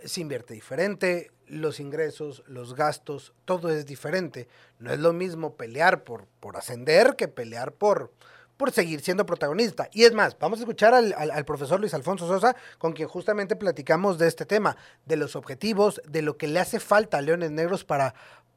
se 0.05 0.21
invierte 0.21 0.55
diferente, 0.55 1.31
los 1.47 1.79
ingresos, 1.79 2.43
los 2.47 2.75
gastos, 2.75 3.33
todo 3.45 3.71
es 3.71 3.87
diferente. 3.87 4.49
No 4.81 4.93
es 4.93 4.99
lo 4.99 5.13
mismo 5.13 5.55
pelear 5.55 6.03
por, 6.03 6.27
por 6.41 6.57
ascender 6.57 7.15
que 7.15 7.29
pelear 7.29 7.73
por, 7.73 8.13
por 8.57 8.73
seguir 8.73 9.03
siendo 9.03 9.25
protagonista. 9.25 9.89
Y 9.93 10.03
es 10.03 10.15
más, 10.15 10.37
vamos 10.37 10.59
a 10.59 10.63
escuchar 10.63 10.95
al, 10.95 11.13
al, 11.13 11.45
profesor 11.45 11.79
Luis 11.79 11.95
Alfonso 11.95 12.27
Sosa, 12.27 12.57
con 12.79 12.93
quien 12.93 13.07
justamente 13.07 13.55
platicamos 13.55 14.19
de 14.19 14.27
este 14.27 14.47
tema, 14.47 14.77
de 15.07 15.17
los 15.17 15.37
objetivos, 15.37 16.03
de 16.09 16.23
lo 16.23 16.37
que 16.37 16.49
le 16.49 16.59
hace 16.59 16.81
falta 16.81 17.19
a 17.19 17.21
Leones 17.21 17.53
Negros 17.53 17.85
para, 17.85 18.15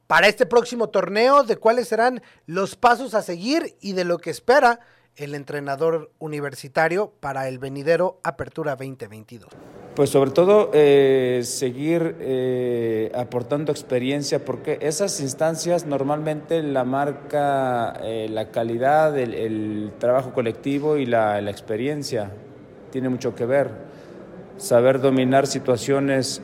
para 0.08 0.26
este 0.26 0.44
próximo 0.44 0.88
torneo, 0.88 1.44
de 1.44 1.56
cuáles 1.56 1.86
serán 1.86 2.20
los 2.46 2.74
pasos 2.74 3.14
a 3.14 3.22
seguir 3.22 3.76
y 3.80 3.92
de 3.92 4.04
lo 4.04 4.18
que 4.18 4.30
espera 4.30 4.80
el 5.16 5.34
entrenador 5.34 6.10
universitario 6.18 7.12
para 7.20 7.48
el 7.48 7.58
venidero 7.58 8.18
Apertura 8.22 8.76
2022. 8.76 9.50
Pues 9.94 10.10
sobre 10.10 10.32
todo 10.32 10.70
eh, 10.74 11.42
seguir 11.44 12.16
eh, 12.18 13.12
aportando 13.14 13.70
experiencia, 13.70 14.44
porque 14.44 14.78
esas 14.80 15.20
instancias 15.20 15.86
normalmente 15.86 16.62
la 16.62 16.84
marca 16.84 17.94
eh, 18.02 18.28
la 18.28 18.50
calidad, 18.50 19.16
el, 19.16 19.92
trabajo 19.98 20.32
colectivo 20.32 20.96
y 20.96 21.06
la 21.06 21.38
experiencia. 21.48 22.32
Tiene 22.90 23.08
mucho 23.08 23.34
que 23.34 23.46
ver. 23.46 23.70
Saber 24.56 25.00
dominar 25.00 25.46
situaciones 25.46 26.42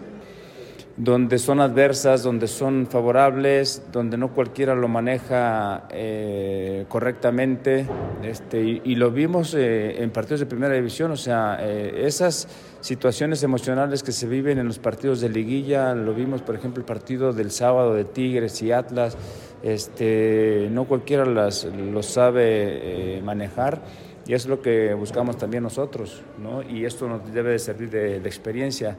donde 0.97 1.39
son 1.39 1.61
adversas, 1.61 2.23
donde 2.23 2.47
son 2.47 2.87
favorables, 2.87 3.83
donde 3.93 4.17
no 4.17 4.35
cualquiera 4.35 4.75
lo 4.75 4.89
maneja 4.89 5.85
eh, 5.91 6.85
correctamente. 6.89 7.87
Este, 8.23 8.61
y, 8.61 8.95
lo 8.97 9.11
vimos 9.11 9.55
eh, 9.55 10.03
en 10.03 10.11
partidos 10.11 10.41
de 10.41 10.47
primera 10.47 10.75
división, 10.75 11.11
o 11.11 11.17
sea, 11.17 11.59
eh, 11.61 12.03
esas 12.05 12.49
situaciones 12.81 13.43
emocionales 13.43 14.03
que 14.03 14.13
se 14.13 14.27
viven 14.27 14.59
en 14.59 14.67
los 14.67 14.79
partidos 14.79 15.21
de 15.21 15.29
liguilla, 15.29 15.95
lo 15.95 16.13
vimos, 16.13 16.43
por 16.43 16.55
ejemplo, 16.55 16.81
el 16.81 16.87
partido 16.87 17.33
del 17.33 17.51
sábado 17.51 17.95
de 17.95 18.05
Tigres 18.05 18.61
y 18.63 18.73
Atlas, 18.73 19.17
este, 19.63 20.69
no 20.71 20.85
cualquiera 20.85 21.25
las, 21.25 21.65
lo 21.65 22.03
sabe 22.03 23.21
manejar. 23.25 23.83
Y 24.27 24.35
es 24.35 24.47
lo 24.47 24.61
que 24.61 24.95
buscamos 24.95 25.39
también 25.39 25.63
nosotros, 25.63 26.23
¿no? 26.39 26.63
Y 26.63 26.85
esto 26.85 27.09
nos 27.09 27.33
debe 27.33 27.53
de 27.53 27.59
servir 27.59 27.91
de 27.91 28.17
experiencia. 28.19 28.97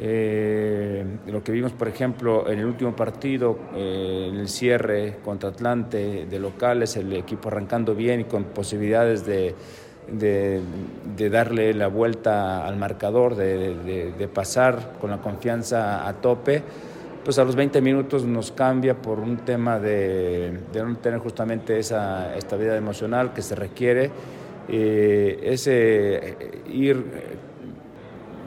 Eh, 0.00 1.04
lo 1.26 1.42
que 1.42 1.50
vimos, 1.50 1.72
por 1.72 1.88
ejemplo, 1.88 2.48
en 2.48 2.60
el 2.60 2.66
último 2.66 2.94
partido, 2.94 3.58
eh, 3.74 4.28
en 4.30 4.36
el 4.36 4.48
cierre 4.48 5.16
contra 5.24 5.48
Atlante 5.48 6.26
de 6.26 6.38
locales, 6.38 6.96
el 6.96 7.12
equipo 7.14 7.48
arrancando 7.48 7.94
bien 7.94 8.20
y 8.20 8.24
con 8.24 8.44
posibilidades 8.44 9.26
de, 9.26 9.56
de, 10.12 11.30
darle 11.30 11.74
la 11.74 11.88
vuelta 11.88 12.64
al 12.64 12.76
marcador, 12.76 13.34
de, 13.34 14.28
pasar 14.32 14.94
con 15.00 15.10
la 15.10 15.18
confianza 15.18 16.06
a 16.06 16.12
tope, 16.14 16.62
pues 17.24 17.38
a 17.40 17.44
los 17.44 17.56
20 17.56 17.80
minutos 17.80 18.24
nos 18.24 18.52
cambia 18.52 19.02
por 19.02 19.18
un 19.18 19.38
tema 19.38 19.80
de, 19.80 20.60
no 20.74 20.96
tener 20.98 21.18
justamente 21.18 21.76
esa 21.76 22.36
estabilidad 22.36 22.76
emocional 22.76 23.32
que 23.32 23.42
se 23.42 23.56
requiere. 23.56 24.10
Eh, 24.70 25.40
ese 25.42 26.36
ir 26.70 27.04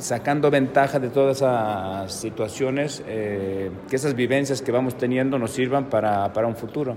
sacando 0.01 0.49
ventaja 0.49 0.99
de 0.99 1.09
todas 1.09 1.37
esas 1.37 2.13
situaciones, 2.13 3.03
eh, 3.07 3.69
que 3.89 3.95
esas 3.95 4.15
vivencias 4.15 4.61
que 4.61 4.71
vamos 4.71 4.95
teniendo 4.95 5.37
nos 5.37 5.51
sirvan 5.51 5.85
para, 5.89 6.33
para 6.33 6.47
un 6.47 6.55
futuro. 6.55 6.95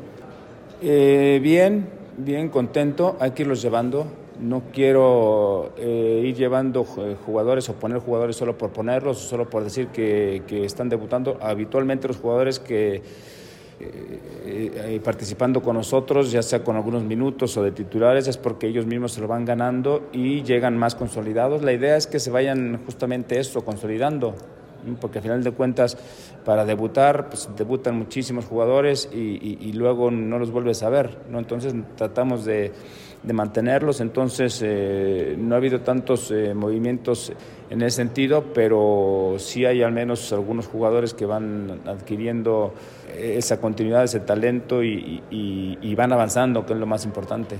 Eh, 0.82 1.38
bien, 1.42 1.88
bien, 2.16 2.48
contento, 2.48 3.16
hay 3.20 3.32
que 3.32 3.42
irlos 3.42 3.62
llevando. 3.62 4.06
No 4.40 4.64
quiero 4.72 5.72
eh, 5.76 6.22
ir 6.24 6.34
llevando 6.34 6.84
jugadores 6.84 7.68
o 7.68 7.74
poner 7.74 7.98
jugadores 7.98 8.34
solo 8.34 8.58
por 8.58 8.70
ponerlos, 8.70 9.18
solo 9.18 9.48
por 9.48 9.62
decir 9.62 9.88
que, 9.88 10.42
que 10.46 10.64
están 10.64 10.88
debutando. 10.88 11.38
Habitualmente 11.40 12.08
los 12.08 12.16
jugadores 12.16 12.58
que 12.58 13.02
eh, 13.80 14.70
eh, 14.76 15.00
participando 15.02 15.60
con 15.60 15.76
nosotros, 15.76 16.30
ya 16.30 16.42
sea 16.42 16.62
con 16.62 16.76
algunos 16.76 17.02
minutos 17.02 17.56
o 17.56 17.62
de 17.62 17.72
titulares, 17.72 18.28
es 18.28 18.36
porque 18.36 18.68
ellos 18.68 18.86
mismos 18.86 19.12
se 19.12 19.20
lo 19.20 19.26
van 19.26 19.44
ganando 19.44 20.08
y 20.12 20.42
llegan 20.42 20.78
más 20.78 20.94
consolidados. 20.94 21.62
La 21.62 21.72
idea 21.72 21.96
es 21.96 22.06
que 22.06 22.20
se 22.20 22.30
vayan 22.30 22.80
justamente 22.84 23.38
eso, 23.38 23.64
consolidando, 23.64 24.34
porque 25.00 25.18
al 25.18 25.22
final 25.22 25.42
de 25.42 25.50
cuentas, 25.50 25.96
para 26.44 26.64
debutar, 26.64 27.30
pues 27.30 27.48
debutan 27.56 27.96
muchísimos 27.96 28.44
jugadores 28.44 29.08
y, 29.12 29.18
y, 29.18 29.58
y 29.60 29.72
luego 29.72 30.10
no 30.10 30.38
los 30.38 30.50
vuelves 30.50 30.82
a 30.82 30.90
ver, 30.90 31.18
¿no? 31.30 31.38
Entonces 31.38 31.74
tratamos 31.96 32.44
de, 32.44 32.72
de 33.24 33.32
mantenerlos, 33.32 34.00
entonces 34.00 34.60
eh, 34.62 35.34
no 35.38 35.54
ha 35.54 35.58
habido 35.58 35.80
tantos 35.80 36.30
eh, 36.30 36.52
movimientos 36.54 37.32
en 37.70 37.82
ese 37.82 37.96
sentido, 37.96 38.44
pero 38.52 39.36
sí 39.38 39.64
hay 39.64 39.82
al 39.82 39.92
menos 39.92 40.32
algunos 40.32 40.66
jugadores 40.66 41.14
que 41.14 41.24
van 41.24 41.80
adquiriendo 41.86 42.74
esa 43.16 43.60
continuidad, 43.60 44.04
ese 44.04 44.20
talento 44.20 44.82
y, 44.82 45.22
y, 45.30 45.78
y 45.80 45.94
van 45.94 46.12
avanzando, 46.12 46.66
que 46.66 46.74
es 46.74 46.78
lo 46.78 46.86
más 46.86 47.04
importante. 47.04 47.56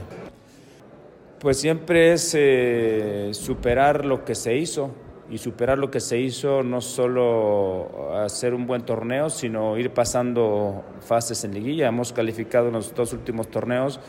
Pues 1.44 1.58
siempre 1.58 2.14
es 2.14 2.34
eh, 2.38 3.28
superar 3.32 4.06
lo 4.06 4.24
que 4.24 4.34
se 4.34 4.56
hizo 4.56 4.90
y 5.30 5.36
superar 5.36 5.78
lo 5.78 5.90
que 5.90 6.00
se 6.00 6.18
hizo, 6.18 6.62
no 6.62 6.80
solo 6.80 8.14
hacer 8.14 8.54
un 8.54 8.66
buen 8.66 8.82
torneo, 8.82 9.28
sino 9.28 9.76
ir 9.76 9.90
pasando 9.90 10.84
fases 11.00 11.44
en 11.44 11.52
liguilla. 11.52 11.88
Hemos 11.88 12.12
calificado 12.12 12.68
en 12.68 12.74
los 12.74 12.94
dos 12.94 13.12
últimos 13.12 13.48
torneos, 13.48 14.00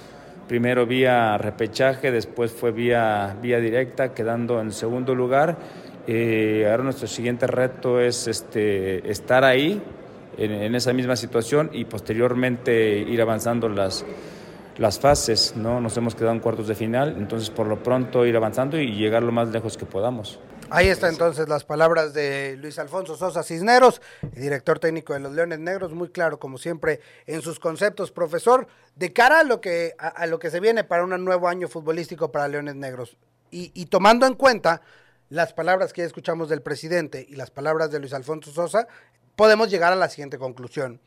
primero 0.47 0.85
vía 0.85 1.37
repechaje, 1.37 2.11
después 2.11 2.51
fue 2.51 2.71
vía, 2.71 3.35
vía 3.41 3.59
directa, 3.59 4.13
quedando 4.13 4.61
en 4.61 4.71
segundo 4.71 5.15
lugar. 5.15 5.57
Eh, 6.07 6.67
ahora 6.69 6.83
nuestro 6.83 7.07
siguiente 7.07 7.47
reto 7.47 7.99
es 7.99 8.27
este, 8.27 9.09
estar 9.09 9.43
ahí, 9.43 9.81
en, 10.37 10.51
en, 10.51 10.75
esa 10.75 10.93
misma 10.93 11.15
situación 11.15 11.69
y 11.73 11.85
posteriormente 11.85 12.99
ir 12.99 13.21
avanzando 13.21 13.69
las, 13.69 14.05
las 14.77 14.99
fases. 14.99 15.55
¿no? 15.55 15.81
Nos 15.81 15.95
hemos 15.97 16.15
quedado 16.15 16.33
en 16.33 16.39
cuartos 16.39 16.67
de 16.67 16.75
final, 16.75 17.15
entonces 17.17 17.49
por 17.49 17.67
lo 17.67 17.81
pronto 17.81 18.25
ir 18.25 18.35
avanzando 18.35 18.79
y 18.79 18.93
llegar 18.93 19.23
lo 19.23 19.31
más 19.31 19.49
lejos 19.49 19.77
que 19.77 19.85
podamos. 19.85 20.39
Ahí 20.71 20.87
está 20.87 21.09
entonces 21.09 21.47
las 21.47 21.63
palabras 21.63 22.13
de 22.13 22.57
Luis 22.57 22.79
Alfonso 22.79 23.15
Sosa 23.15 23.43
Cisneros, 23.43 24.01
director 24.33 24.79
técnico 24.79 25.13
de 25.13 25.19
los 25.19 25.31
Leones 25.31 25.59
Negros, 25.59 25.93
muy 25.93 26.09
claro 26.09 26.39
como 26.39 26.57
siempre 26.57 27.01
en 27.27 27.41
sus 27.41 27.59
conceptos, 27.59 28.11
profesor, 28.11 28.67
de 28.95 29.13
cara 29.13 29.39
a 29.39 29.43
lo 29.43 29.61
que, 29.61 29.93
a, 29.99 30.07
a 30.07 30.25
lo 30.25 30.39
que 30.39 30.49
se 30.49 30.59
viene 30.59 30.83
para 30.83 31.03
un 31.03 31.23
nuevo 31.23 31.47
año 31.47 31.67
futbolístico 31.67 32.31
para 32.31 32.47
Leones 32.47 32.75
Negros 32.75 33.15
y, 33.51 33.71
y 33.73 33.85
tomando 33.85 34.25
en 34.25 34.33
cuenta 34.33 34.81
las 35.29 35.53
palabras 35.53 35.93
que 35.93 36.01
ya 36.01 36.07
escuchamos 36.07 36.49
del 36.49 36.61
presidente 36.61 37.25
y 37.29 37.35
las 37.35 37.51
palabras 37.51 37.91
de 37.91 37.99
Luis 37.99 38.13
Alfonso 38.13 38.51
Sosa, 38.51 38.87
podemos 39.35 39.69
llegar 39.69 39.93
a 39.93 39.95
la 39.95 40.09
siguiente 40.09 40.37
conclusión, 40.37 40.99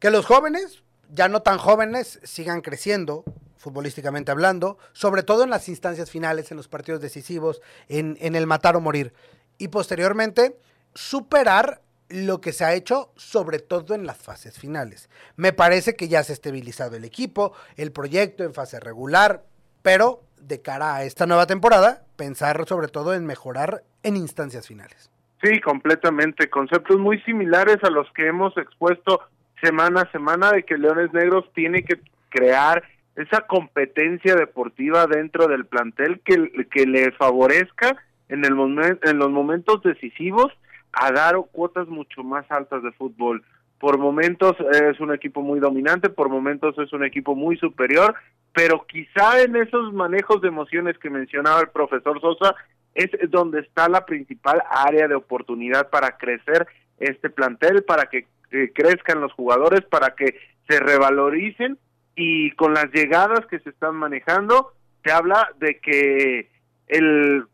que 0.00 0.10
los 0.10 0.26
jóvenes, 0.26 0.82
ya 1.10 1.28
no 1.28 1.42
tan 1.42 1.58
jóvenes, 1.58 2.20
sigan 2.24 2.60
creciendo, 2.60 3.24
futbolísticamente 3.64 4.30
hablando, 4.30 4.78
sobre 4.92 5.22
todo 5.22 5.42
en 5.42 5.50
las 5.50 5.68
instancias 5.70 6.10
finales, 6.10 6.50
en 6.50 6.58
los 6.58 6.68
partidos 6.68 7.00
decisivos, 7.00 7.62
en, 7.88 8.18
en, 8.20 8.36
el 8.36 8.46
matar 8.46 8.76
o 8.76 8.80
morir. 8.80 9.14
Y 9.56 9.68
posteriormente, 9.68 10.58
superar 10.94 11.80
lo 12.10 12.42
que 12.42 12.52
se 12.52 12.64
ha 12.64 12.74
hecho, 12.74 13.10
sobre 13.16 13.58
todo 13.58 13.94
en 13.94 14.06
las 14.06 14.18
fases 14.18 14.58
finales. 14.58 15.08
Me 15.36 15.54
parece 15.54 15.96
que 15.96 16.08
ya 16.08 16.22
se 16.22 16.32
ha 16.32 16.34
estabilizado 16.34 16.96
el 16.96 17.04
equipo, 17.04 17.54
el 17.76 17.90
proyecto 17.90 18.44
en 18.44 18.52
fase 18.52 18.78
regular, 18.78 19.42
pero 19.82 20.22
de 20.40 20.60
cara 20.60 20.96
a 20.96 21.04
esta 21.04 21.26
nueva 21.26 21.46
temporada, 21.46 22.04
pensar 22.16 22.66
sobre 22.68 22.88
todo 22.88 23.14
en 23.14 23.24
mejorar 23.24 23.82
en 24.02 24.16
instancias 24.16 24.68
finales. 24.68 25.10
Sí, 25.42 25.58
completamente. 25.60 26.50
Conceptos 26.50 26.98
muy 26.98 27.18
similares 27.22 27.78
a 27.82 27.90
los 27.90 28.06
que 28.12 28.26
hemos 28.28 28.56
expuesto 28.58 29.22
semana 29.62 30.02
a 30.02 30.12
semana 30.12 30.52
de 30.52 30.64
que 30.64 30.76
Leones 30.76 31.12
Negros 31.14 31.50
tiene 31.54 31.82
que 31.82 31.98
crear 32.28 32.84
esa 33.16 33.42
competencia 33.42 34.34
deportiva 34.34 35.06
dentro 35.06 35.46
del 35.46 35.66
plantel 35.66 36.20
que, 36.24 36.66
que 36.70 36.86
le 36.86 37.12
favorezca 37.12 37.96
en, 38.28 38.44
el 38.44 38.54
momento 38.54 39.08
en 39.08 39.18
los 39.18 39.30
momentos 39.30 39.82
decisivos 39.82 40.52
a 40.92 41.12
dar 41.12 41.36
cuotas 41.52 41.88
mucho 41.88 42.22
más 42.22 42.50
altas 42.50 42.82
de 42.82 42.92
fútbol. 42.92 43.44
Por 43.78 43.98
momentos 43.98 44.56
es 44.72 44.98
un 45.00 45.12
equipo 45.12 45.42
muy 45.42 45.60
dominante, 45.60 46.08
por 46.08 46.28
momentos 46.28 46.76
es 46.78 46.92
un 46.92 47.04
equipo 47.04 47.34
muy 47.34 47.56
superior, 47.56 48.14
pero 48.52 48.86
quizá 48.86 49.42
en 49.42 49.56
esos 49.56 49.92
manejos 49.92 50.40
de 50.40 50.48
emociones 50.48 50.96
que 50.98 51.10
mencionaba 51.10 51.60
el 51.60 51.68
profesor 51.68 52.20
Sosa 52.20 52.54
es 52.94 53.10
donde 53.30 53.60
está 53.60 53.88
la 53.88 54.06
principal 54.06 54.62
área 54.70 55.08
de 55.08 55.16
oportunidad 55.16 55.90
para 55.90 56.16
crecer 56.16 56.66
este 56.98 57.28
plantel, 57.28 57.82
para 57.82 58.06
que 58.06 58.26
crezcan 58.72 59.20
los 59.20 59.32
jugadores, 59.32 59.82
para 59.84 60.14
que 60.14 60.38
se 60.68 60.78
revaloricen 60.78 61.76
y 62.16 62.52
con 62.52 62.74
las 62.74 62.86
llegadas 62.92 63.46
que 63.46 63.58
se 63.60 63.70
están 63.70 63.96
manejando, 63.96 64.72
se 65.02 65.12
habla 65.12 65.50
de 65.58 65.78
que 65.80 66.50
el 66.86 67.46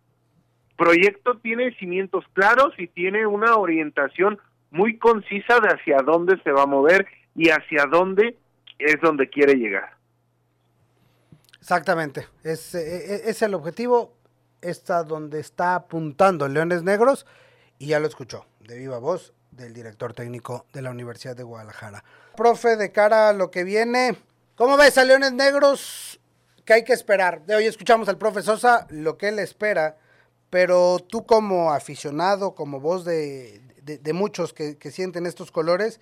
proyecto 0.77 1.39
tiene 1.39 1.75
cimientos 1.79 2.25
claros 2.33 2.73
y 2.79 2.87
tiene 2.89 3.27
una 3.27 3.57
orientación 3.57 4.39
muy 4.71 4.99
concisa 4.99 5.61
de 5.61 5.69
hacia 5.69 5.99
dónde 5.99 6.41
se 6.43 6.53
va 6.53 6.63
a 6.63 6.67
mover 6.67 7.07
y 7.35 7.51
hacia 7.51 7.87
dónde 7.87 8.37
es 8.79 8.97
donde 9.03 9.29
quiere 9.29 9.55
llegar. 9.55 9.91
Exactamente, 11.61 12.27
es, 12.43 12.75
e, 12.75 12.79
e, 12.81 13.31
es 13.31 13.43
el 13.43 13.55
objetivo, 13.55 14.15
está 14.63 15.05
donde 15.05 15.41
está 15.41 15.75
apuntando 15.75 16.49
Leones 16.49 16.83
Negros 16.83 17.27
y 17.79 17.89
ya 17.89 18.01
lo 18.01 18.07
escuchó 18.07 18.47
de 18.61 18.79
viva 18.79 18.99
voz 18.99 19.35
del 19.51 19.75
director 19.75 20.15
técnico 20.15 20.67
de 20.73 20.83
la 20.83 20.91
Universidad 20.91 21.37
de 21.37 21.43
Guadalajara. 21.43 22.03
Profe, 22.37 22.77
de 22.77 22.93
cara 22.93 23.29
a 23.29 23.33
lo 23.33 23.51
que 23.51 23.65
viene, 23.65 24.17
¿cómo 24.61 24.77
ves 24.77 24.99
a 24.99 25.05
Leones 25.05 25.33
Negros? 25.33 26.21
¿Qué 26.67 26.75
hay 26.75 26.85
que 26.85 26.93
esperar? 26.93 27.47
De 27.47 27.55
hoy 27.55 27.65
escuchamos 27.65 28.11
al 28.11 28.19
profe 28.19 28.43
Sosa, 28.43 28.87
lo 28.91 29.17
que 29.17 29.29
él 29.29 29.39
espera 29.39 29.97
pero 30.51 30.99
tú 30.99 31.25
como 31.25 31.73
aficionado, 31.73 32.55
como 32.55 32.79
voz 32.79 33.07
de, 33.07 33.63
muchos 34.13 34.53
que, 34.53 34.77
sienten 34.91 35.25
estos 35.25 35.51
colores, 35.51 36.01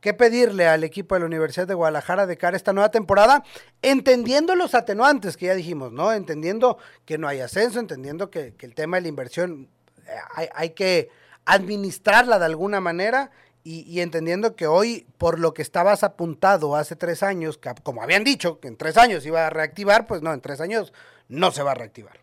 ¿qué 0.00 0.14
pedirle 0.14 0.66
al 0.68 0.84
equipo 0.84 1.16
de 1.16 1.20
la 1.20 1.26
Universidad 1.26 1.66
de 1.66 1.74
Guadalajara 1.74 2.26
de 2.26 2.38
cara 2.38 2.54
a 2.54 2.56
esta 2.56 2.72
nueva 2.72 2.90
temporada? 2.90 3.42
Entendiendo 3.82 4.54
los 4.54 4.74
atenuantes 4.74 5.36
que 5.36 5.46
ya 5.46 5.54
dijimos, 5.54 5.92
¿no? 5.92 6.12
Entendiendo 6.12 6.78
que 7.04 7.18
no 7.18 7.28
hay 7.28 7.40
ascenso, 7.40 7.78
entendiendo 7.78 8.30
que, 8.30 8.54
el 8.58 8.74
tema 8.74 8.96
de 8.96 9.02
la 9.02 9.08
inversión 9.08 9.68
eh, 10.06 10.48
hay, 10.54 10.70
que 10.70 11.10
administrarla 11.44 12.38
de 12.38 12.46
alguna 12.46 12.80
manera 12.80 13.32
y, 13.64 13.82
y, 13.82 14.00
entendiendo 14.00 14.56
que 14.56 14.66
hoy, 14.66 15.06
por 15.18 15.38
lo 15.38 15.52
que 15.52 15.62
estabas 15.62 16.04
apuntado 16.04 16.76
hace 16.76 16.96
tres 16.96 17.22
años, 17.22 17.60
como 17.82 18.02
habían 18.02 18.24
dicho, 18.24 18.60
que 18.60 18.68
en 18.68 18.76
tres 18.76 18.96
años 18.96 19.26
iba 19.26 19.46
a 19.46 19.50
reactivar, 19.50 20.06
pues 20.06 20.22
no, 20.22 20.32
en 20.32 20.40
tres 20.40 20.60
años 20.60 20.92
no 21.28 21.50
se 21.50 21.62
va 21.62 21.72
a 21.72 21.74
reactivar. 21.74 22.18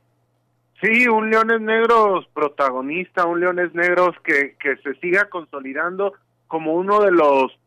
Sí, 0.81 1.07
un 1.07 1.29
Leones 1.29 1.61
Negros 1.61 2.27
protagonista, 2.33 3.25
un 3.25 3.39
Leones 3.39 3.73
Negros 3.73 4.15
que, 4.23 4.55
que 4.59 4.75
se 4.77 4.93
siga 4.99 5.29
consolidando 5.29 6.13
como 6.47 6.73
uno 6.73 7.01
de 7.01 7.11
los 7.11 7.57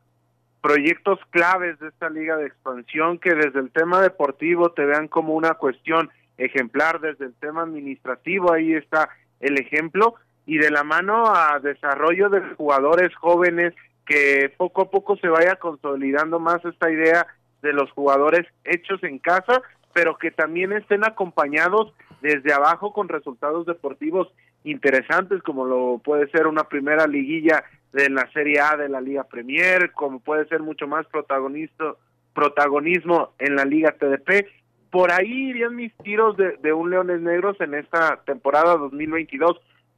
proyectos 0.61 1.18
claves 1.31 1.78
de 1.78 1.88
esta 1.88 2.11
liga 2.11 2.37
de 2.37 2.46
expansión, 2.46 3.18
que 3.18 3.35
desde 3.35 3.61
el 3.61 3.70
tema 3.70 4.02
deportivo 4.02 4.72
te 4.72 4.85
vean 4.85 5.09
como 5.09 5.35
una 5.35 5.54
cuestión 5.54 6.11
ejemplar, 6.37 7.00
desde 7.00 7.26
el 7.26 7.35
tema 7.35 7.62
administrativo, 7.62 8.52
ahí 8.52 8.74
está 8.74 9.09
el 9.40 9.59
ejemplo, 9.59 10.14
y 10.48 10.56
de 10.56 10.70
la 10.70 10.82
mano 10.82 11.26
a 11.26 11.61
desarrollo 11.61 12.30
de 12.30 12.40
jugadores 12.56 13.14
jóvenes, 13.16 13.74
que 14.06 14.50
poco 14.56 14.80
a 14.80 14.90
poco 14.90 15.18
se 15.18 15.28
vaya 15.28 15.56
consolidando 15.56 16.40
más 16.40 16.64
esta 16.64 16.90
idea 16.90 17.26
de 17.61 17.74
los 17.74 17.90
jugadores 17.90 18.46
hechos 18.64 19.04
en 19.04 19.18
casa, 19.18 19.61
pero 19.92 20.16
que 20.16 20.30
también 20.30 20.72
estén 20.72 21.04
acompañados 21.04 21.92
desde 22.22 22.54
abajo 22.54 22.94
con 22.94 23.11
resultados 23.11 23.66
deportivos 23.66 24.28
interesantes 24.64 25.42
como 25.42 25.66
lo 25.66 26.00
puede 26.02 26.30
ser 26.30 26.46
una 26.46 26.64
primera 26.64 27.06
liguilla 27.06 27.62
de 27.92 28.08
la 28.08 28.26
Serie 28.32 28.58
A 28.61 28.78
de 28.78 28.88
la 28.88 29.02
Liga 29.02 29.24
Premier, 29.24 29.92
como 29.92 30.18
puede 30.18 30.48
ser 30.48 30.61
mucho 30.61 30.87
más 30.87 31.06
protagonista, 31.08 31.92
protagonismo 32.34 33.34
en 33.38 33.54
la 33.54 33.66
Liga 33.66 33.92
TDP. 33.92 34.46
Por 34.90 35.12
ahí 35.12 35.50
irían 35.50 35.76
mis 35.76 35.94
tiros 35.98 36.38
de, 36.38 36.56
de 36.62 36.72
un 36.72 36.88
Leones 36.88 37.20
Negros 37.20 37.61
en 37.61 37.74
esta 37.74 38.22
temporada 38.24 38.78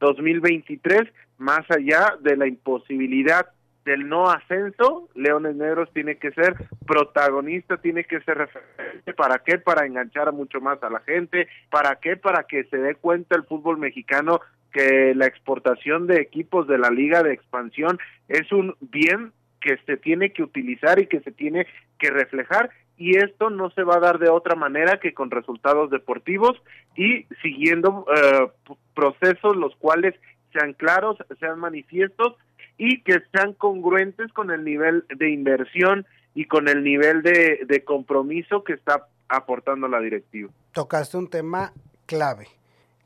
2022-2023, 0.01 1.09
más 1.37 1.61
allá 1.69 2.17
de 2.21 2.35
la 2.35 2.47
imposibilidad 2.47 3.47
del 3.85 4.07
no 4.07 4.29
ascenso, 4.29 5.09
Leones 5.15 5.55
Negros 5.55 5.89
tiene 5.93 6.17
que 6.17 6.31
ser 6.31 6.55
protagonista, 6.85 7.77
tiene 7.77 8.03
que 8.03 8.21
ser 8.21 8.37
referente. 8.37 9.13
¿Para 9.13 9.39
qué? 9.39 9.57
Para 9.57 9.85
enganchar 9.85 10.31
mucho 10.33 10.61
más 10.61 10.81
a 10.83 10.89
la 10.89 10.99
gente. 10.99 11.47
¿Para 11.69 11.95
qué? 11.95 12.15
Para 12.15 12.43
que 12.43 12.65
se 12.65 12.77
dé 12.77 12.95
cuenta 12.95 13.35
el 13.35 13.43
fútbol 13.43 13.77
mexicano 13.77 14.41
que 14.71 15.13
la 15.15 15.25
exportación 15.25 16.07
de 16.07 16.21
equipos 16.21 16.67
de 16.67 16.77
la 16.77 16.89
liga 16.89 17.23
de 17.23 17.33
expansión 17.33 17.97
es 18.27 18.51
un 18.51 18.75
bien 18.79 19.31
que 19.59 19.77
se 19.85 19.97
tiene 19.97 20.31
que 20.31 20.43
utilizar 20.43 20.99
y 20.99 21.07
que 21.07 21.19
se 21.21 21.31
tiene 21.31 21.67
que 21.99 22.09
reflejar 22.09 22.71
y 23.01 23.17
esto 23.17 23.49
no 23.49 23.71
se 23.71 23.81
va 23.81 23.95
a 23.95 23.99
dar 23.99 24.19
de 24.19 24.29
otra 24.29 24.55
manera 24.55 24.99
que 24.99 25.15
con 25.15 25.31
resultados 25.31 25.89
deportivos 25.89 26.61
y 26.95 27.25
siguiendo 27.41 28.05
eh, 28.15 28.47
procesos 28.93 29.55
los 29.55 29.75
cuales 29.77 30.13
sean 30.53 30.73
claros, 30.73 31.17
sean 31.39 31.59
manifiestos 31.59 32.35
y 32.77 33.01
que 33.01 33.23
sean 33.33 33.53
congruentes 33.53 34.31
con 34.33 34.51
el 34.51 34.63
nivel 34.63 35.03
de 35.17 35.31
inversión 35.31 36.05
y 36.35 36.45
con 36.45 36.67
el 36.67 36.83
nivel 36.83 37.23
de, 37.23 37.83
compromiso 37.87 38.63
que 38.63 38.73
está 38.73 39.07
aportando 39.27 39.87
la 39.87 39.99
directiva. 39.99 40.51
Tocaste 40.71 41.17
un 41.17 41.27
tema 41.27 41.73
clave, 42.05 42.49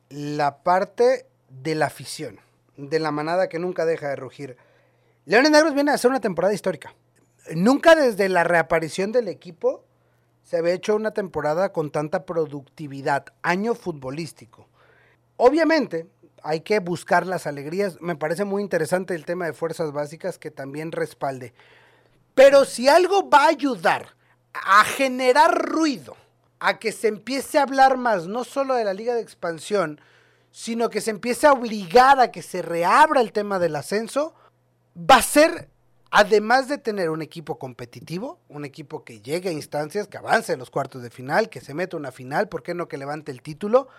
la 0.10 0.62
parte 0.62 1.26
de 1.48 1.74
la 1.76 1.86
afición, 1.86 2.40
de 2.76 3.00
la 3.00 3.12
manada 3.12 3.48
que 3.48 3.60
nunca 3.60 3.86
deja 3.86 4.10
de 4.10 4.18
rugir. 4.18 4.58
Leones 5.26 5.52
Negros 5.52 5.74
viene 5.74 5.92
a 5.92 5.98
ser 5.98 6.12
una 6.12 6.20
temporada 6.20 6.54
histórica. 6.54 6.94
Nunca 7.54 7.96
desde 7.96 8.30
la 8.30 8.44
reaparición 8.44 9.12
del 9.12 9.28
equipo 9.28 9.84
se 10.44 10.58
había 10.58 10.74
hecho 10.74 10.96
una 10.96 11.12
temporada 11.12 11.72
con 11.72 11.92
tanta 11.92 12.26
productividad, 12.26 13.26
año 13.42 13.76
futbolístico. 13.76 14.68
Obviamente, 15.38 16.08
hay 16.44 16.62
que 16.62 16.80
buscar 16.80 17.26
las 17.26 17.48
alegrías. 17.48 18.00
Me 18.00 18.16
parece 18.16 18.46
muy 18.46 18.62
interesante 18.62 19.16
el 19.16 19.26
tema 19.26 19.46
de 19.46 19.54
fuerzas 19.54 19.92
básicas 19.92 20.38
que 20.38 20.52
también 20.52 20.92
respalde. 20.92 21.54
Pero 22.36 22.66
si 22.66 22.88
algo 22.88 23.30
va 23.30 23.46
a 23.46 23.50
ayudar 23.50 24.10
a 24.54 24.84
generar 24.84 25.54
ruido, 25.70 26.16
a 26.60 26.80
que 26.80 26.92
se 26.92 27.08
empiece 27.08 27.58
a 27.58 27.64
hablar 27.64 27.98
más, 27.98 28.28
no 28.28 28.44
solo 28.44 28.76
de 28.76 28.86
la 28.86 28.94
liga 28.94 29.14
de 29.14 29.22
expansión, 29.22 30.00
sino 30.52 30.90
que 30.90 31.02
se 31.02 31.12
empiece 31.12 31.48
a 31.48 31.54
obligar 31.54 32.20
a 32.20 32.32
que 32.32 32.42
se 32.42 32.62
reabra 32.62 33.22
el 33.22 33.32
tema 33.32 33.60
del 33.60 33.76
ascenso, 33.76 34.34
va 34.98 35.18
a 35.18 35.22
ser, 35.22 35.70
además 36.18 36.70
de 36.70 36.78
tener 36.78 37.10
un 37.10 37.22
equipo 37.22 37.60
competitivo, 37.60 38.40
un 38.48 38.64
equipo 38.64 39.04
que 39.04 39.20
llegue 39.20 39.50
a 39.50 39.52
instancias, 39.52 40.08
que 40.08 40.18
avance 40.18 40.54
en 40.54 40.60
los 40.60 40.70
cuartos 40.70 41.04
de 41.04 41.10
final, 41.10 41.50
que 41.50 41.60
se 41.60 41.74
meta 41.74 41.98
una 41.98 42.14
final, 42.14 42.48
¿por 42.48 42.64
qué 42.64 42.74
no 42.74 42.88
que 42.88 42.98
levante 42.98 43.34
el 43.34 43.42
título? 43.42 43.90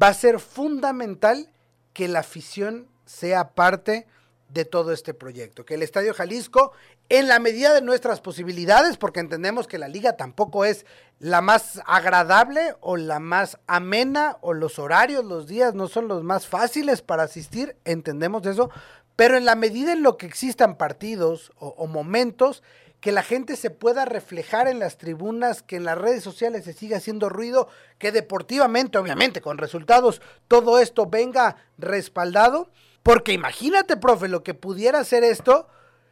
Va 0.00 0.08
a 0.08 0.14
ser 0.14 0.38
fundamental 0.38 1.50
que 1.92 2.06
la 2.06 2.20
afición 2.20 2.86
sea 3.04 3.54
parte 3.54 4.06
de 4.48 4.64
todo 4.64 4.92
este 4.92 5.12
proyecto, 5.12 5.66
que 5.66 5.74
el 5.74 5.82
Estadio 5.82 6.14
Jalisco, 6.14 6.70
en 7.08 7.26
la 7.26 7.40
medida 7.40 7.74
de 7.74 7.82
nuestras 7.82 8.20
posibilidades, 8.20 8.96
porque 8.96 9.18
entendemos 9.18 9.66
que 9.66 9.78
la 9.78 9.88
liga 9.88 10.16
tampoco 10.16 10.64
es 10.64 10.86
la 11.18 11.40
más 11.40 11.82
agradable 11.84 12.76
o 12.80 12.96
la 12.96 13.18
más 13.18 13.58
amena, 13.66 14.36
o 14.40 14.54
los 14.54 14.78
horarios, 14.78 15.24
los 15.24 15.48
días 15.48 15.74
no 15.74 15.88
son 15.88 16.06
los 16.06 16.22
más 16.22 16.46
fáciles 16.46 17.02
para 17.02 17.24
asistir, 17.24 17.76
entendemos 17.84 18.46
eso, 18.46 18.70
pero 19.16 19.38
en 19.38 19.46
la 19.46 19.56
medida 19.56 19.92
en 19.92 20.02
lo 20.02 20.18
que 20.18 20.26
existan 20.26 20.76
partidos 20.76 21.50
o, 21.58 21.86
momentos, 21.86 22.62
que 23.00 23.12
la 23.12 23.22
gente 23.22 23.56
se 23.56 23.70
pueda 23.70 24.04
reflejar 24.04 24.68
en 24.68 24.78
las 24.78 24.98
tribunas, 24.98 25.62
que 25.62 25.76
en 25.76 25.84
las 25.84 25.96
redes 25.96 26.22
sociales 26.22 26.64
se 26.64 26.74
siga 26.74 26.98
haciendo 26.98 27.28
ruido, 27.28 27.68
que 27.98 28.12
deportivamente, 28.12 28.98
obviamente, 28.98 29.40
con 29.40 29.58
resultados, 29.58 30.20
todo 30.48 30.78
esto 30.78 31.06
venga 31.06 31.56
respaldado. 31.78 32.70
Porque 33.02 33.32
imagínate, 33.32 33.96
profe, 33.96 34.28
lo 34.28 34.42
que 34.42 34.54
pudiera 34.54 34.98
hacer 34.98 35.24
esto 35.24 35.68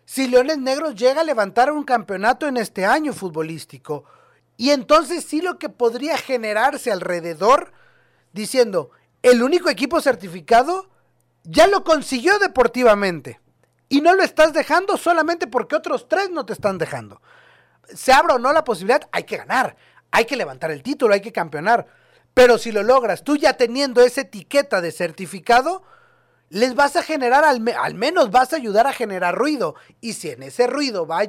si 0.06 0.28
Leones 0.28 0.58
Negros 0.58 0.94
llega 0.94 1.22
a 1.22 1.24
levantar 1.24 1.72
un 1.72 1.84
campeonato 1.84 2.46
en 2.46 2.56
este 2.56 2.84
año 2.84 3.12
futbolístico. 3.12 4.04
Y 4.56 4.70
entonces 4.70 5.24
sí 5.24 5.40
lo 5.40 5.58
que 5.58 5.68
podría 5.68 6.16
generarse 6.16 6.92
alrededor, 6.92 7.72
diciendo, 8.32 8.90
el 9.22 9.42
único 9.42 9.68
equipo 9.68 10.00
certificado 10.00 10.93
ya 11.44 11.66
lo 11.66 11.85
consiguió 11.85 12.38
deportivamente 12.38 13.40
y 13.88 14.00
no 14.00 14.14
lo 14.14 14.22
estás 14.22 14.52
dejando 14.52 14.96
solamente 14.96 15.46
porque 15.46 15.76
otros 15.76 16.09
tres 16.09 16.30
no 16.30 16.44
te 16.44 16.54
están 16.54 16.78
dejando. 16.78 17.20
Se 17.87 18.12
abra 18.12 18.35
o 18.35 18.38
no 18.38 18.52
la 18.52 18.64
posibilidad, 18.64 19.09
hay 19.12 19.24
que 19.24 19.37
ganar, 19.37 19.76
hay 20.11 20.24
que 20.24 20.37
levantar 20.37 20.70
el 20.70 20.83
título, 20.83 21.14
hay 21.14 21.20
que 21.20 21.33
campeonar. 21.33 21.87
Pero 22.33 22.59
si 22.59 22.72
lo 22.72 22.83
logras, 22.83 23.22
tú 23.22 23.37
ya 23.37 23.52
teniendo 23.57 24.02
esa 24.02 24.22
etiqueta 24.22 24.80
de 24.80 24.90
certificado, 24.90 25.85
les 26.48 26.74
vas 26.74 26.96
a 26.96 27.02
generar, 27.02 27.44
al, 27.44 27.62
al, 27.78 27.94
menos 27.94 28.30
vas 28.30 28.52
a 28.52 28.57
ayudar 28.57 28.87
a 28.87 28.92
generar 28.92 29.35
ruido. 29.35 29.74
Y 30.00 30.14
si 30.14 30.30
en 30.30 30.42
ese 30.42 30.66
ruido 30.66 31.07
va, 31.07 31.22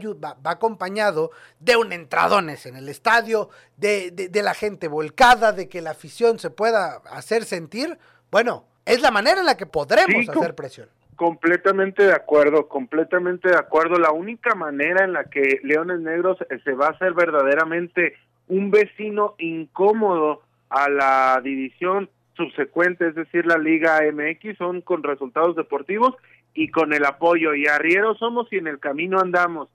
acompañado 0.44 1.32
de 1.60 1.76
un 1.78 1.94
entradones 1.94 2.66
en 2.66 2.76
el 2.76 2.90
estadio, 2.90 3.50
de, 3.78 4.12
de, 4.12 4.42
la 4.42 4.54
gente 4.54 4.88
volcada, 4.88 5.52
de 5.52 5.68
que 5.68 5.82
la 5.82 5.92
afición 5.92 6.40
se 6.40 6.50
pueda 6.50 7.02
hacer 7.10 7.46
sentir, 7.46 8.00
bueno, 8.32 8.68
es 8.86 9.02
la 9.02 9.12
manera 9.12 9.40
en 9.40 9.46
la 9.46 9.58
que 9.58 9.66
podremos 9.66 10.26
sí, 10.26 10.32
hacer 10.32 10.56
presión. 10.56 10.88
Completamente 11.16 12.04
de 12.04 12.14
acuerdo, 12.14 12.68
completamente 12.68 13.50
de 13.50 13.58
acuerdo. 13.58 13.98
La 13.98 14.12
única 14.12 14.54
manera 14.54 15.04
en 15.04 15.14
la 15.14 15.26
que 15.26 15.60
Leones 15.64 16.00
Negros 16.00 16.38
se 16.64 16.74
va 16.74 16.88
a 16.88 16.92
hacer 16.92 17.14
verdaderamente 17.14 18.16
un 18.48 18.70
vecino 18.70 19.36
incómodo 19.40 20.42
a 20.70 20.90
la 20.90 21.42
división 21.44 22.10
subsecuente, 22.36 23.08
es 23.08 23.16
decir, 23.16 23.46
la 23.46 23.58
Liga 23.58 24.02
MX, 24.12 24.58
son 24.58 24.82
con 24.82 25.04
resultados 25.04 25.56
deportivos 25.56 26.14
y 26.54 26.70
con 26.70 26.94
el 26.94 27.06
apoyo. 27.06 27.56
Y 27.56 27.66
arrieros 27.66 28.18
somos 28.18 28.52
y 28.52 28.58
en 28.58 28.68
el 28.68 28.80
camino 28.80 29.20
andamos. 29.20 29.70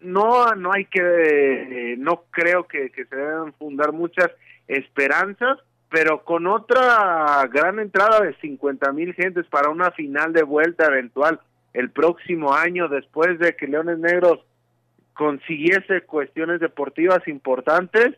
No, 0.00 0.54
no 0.54 0.72
hay 0.72 0.86
que, 0.86 1.00
eh, 1.02 1.96
no 1.98 2.24
creo 2.30 2.66
que, 2.66 2.90
que 2.90 3.04
se 3.04 3.16
deben 3.16 3.52
fundar 3.54 3.92
muchas 3.92 4.30
esperanzas, 4.66 5.58
pero 5.90 6.22
con 6.22 6.46
otra 6.46 7.46
gran 7.52 7.80
entrada 7.80 8.20
de 8.20 8.34
50 8.34 8.92
mil 8.92 9.12
gentes 9.14 9.46
para 9.46 9.70
una 9.70 9.90
final 9.90 10.32
de 10.32 10.44
vuelta 10.44 10.86
eventual 10.86 11.40
el 11.74 11.90
próximo 11.90 12.54
año, 12.54 12.88
después 12.88 13.38
de 13.38 13.56
que 13.56 13.66
Leones 13.66 13.98
Negros 13.98 14.40
consiguiese 15.14 16.02
cuestiones 16.02 16.60
deportivas 16.60 17.26
importantes, 17.26 18.14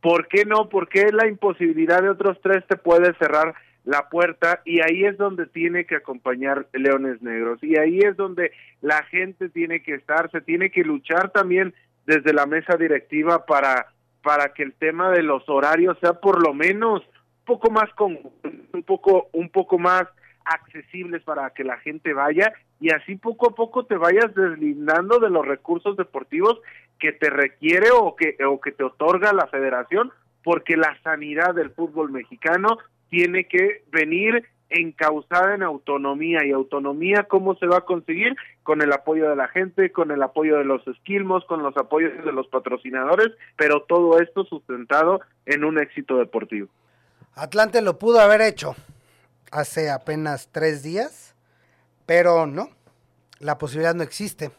¿por 0.00 0.26
qué 0.26 0.44
no? 0.44 0.68
¿Por 0.68 0.88
qué 0.88 1.10
la 1.12 1.28
imposibilidad 1.28 2.02
de 2.02 2.10
otros 2.10 2.38
tres 2.42 2.64
te 2.66 2.76
puede 2.76 3.14
cerrar 3.14 3.54
la 3.84 4.08
puerta? 4.08 4.62
Y 4.64 4.80
ahí 4.80 5.04
es 5.04 5.16
donde 5.16 5.46
tiene 5.46 5.86
que 5.86 5.96
acompañar 5.96 6.66
Leones 6.72 7.22
Negros. 7.22 7.62
Y 7.62 7.78
ahí 7.78 8.00
es 8.00 8.16
donde 8.16 8.52
la 8.80 9.04
gente 9.04 9.48
tiene 9.48 9.82
que 9.82 9.94
estar, 9.94 10.28
se 10.32 10.40
tiene 10.40 10.70
que 10.70 10.82
luchar 10.82 11.30
también 11.30 11.72
desde 12.04 12.32
la 12.32 12.46
mesa 12.46 12.76
directiva 12.76 13.46
para 13.46 13.91
para 14.22 14.52
que 14.52 14.62
el 14.62 14.72
tema 14.74 15.10
de 15.10 15.22
los 15.22 15.48
horarios 15.48 15.98
sea 16.00 16.14
por 16.14 16.46
lo 16.46 16.54
menos 16.54 17.02
un 17.02 17.44
poco 17.44 17.70
más 17.70 17.92
con 17.94 18.18
un 18.72 18.82
poco 18.84 19.28
un 19.32 19.48
poco 19.50 19.78
más 19.78 20.04
accesibles 20.44 21.22
para 21.22 21.50
que 21.50 21.64
la 21.64 21.78
gente 21.78 22.12
vaya 22.12 22.52
y 22.80 22.90
así 22.92 23.16
poco 23.16 23.50
a 23.50 23.54
poco 23.54 23.84
te 23.84 23.96
vayas 23.96 24.34
deslindando 24.34 25.18
de 25.18 25.30
los 25.30 25.46
recursos 25.46 25.96
deportivos 25.96 26.60
que 26.98 27.12
te 27.12 27.30
requiere 27.30 27.90
o 27.92 28.16
que 28.16 28.36
o 28.44 28.60
que 28.60 28.72
te 28.72 28.84
otorga 28.84 29.32
la 29.32 29.46
federación 29.48 30.12
porque 30.42 30.76
la 30.76 30.96
sanidad 31.02 31.54
del 31.54 31.70
fútbol 31.70 32.10
mexicano 32.10 32.78
tiene 33.08 33.44
que 33.44 33.82
venir 33.92 34.46
encausada 34.72 35.54
en 35.54 35.62
autonomía 35.62 36.44
y 36.44 36.52
autonomía 36.52 37.26
cómo 37.28 37.54
se 37.56 37.66
va 37.66 37.78
a 37.78 37.84
conseguir 37.84 38.36
con 38.62 38.82
el 38.82 38.92
apoyo 38.92 39.28
de 39.30 39.36
la 39.36 39.48
gente, 39.48 39.92
con 39.92 40.10
el 40.10 40.22
apoyo 40.22 40.58
de 40.58 40.64
los 40.64 40.86
esquilmos, 40.86 41.44
con 41.46 41.62
los 41.62 41.76
apoyos 41.76 42.24
de 42.24 42.32
los 42.32 42.46
patrocinadores, 42.48 43.32
pero 43.56 43.82
todo 43.82 44.18
esto 44.20 44.44
sustentado 44.44 45.20
en 45.46 45.64
un 45.64 45.78
éxito 45.78 46.16
deportivo. 46.16 46.68
Atlante 47.34 47.80
lo 47.82 47.98
pudo 47.98 48.20
haber 48.20 48.40
hecho 48.40 48.74
hace 49.50 49.90
apenas 49.90 50.48
tres 50.52 50.82
días, 50.82 51.34
pero 52.06 52.46
no, 52.46 52.70
la 53.38 53.58
posibilidad 53.58 53.94
no 53.94 54.02
existe 54.02 54.50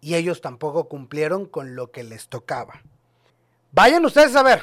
y 0.00 0.16
ellos 0.16 0.40
tampoco 0.40 0.88
cumplieron 0.88 1.46
con 1.46 1.76
lo 1.76 1.90
que 1.90 2.04
les 2.04 2.28
tocaba. 2.28 2.82
Vayan 3.72 4.04
ustedes 4.04 4.36
a 4.36 4.42
ver 4.42 4.60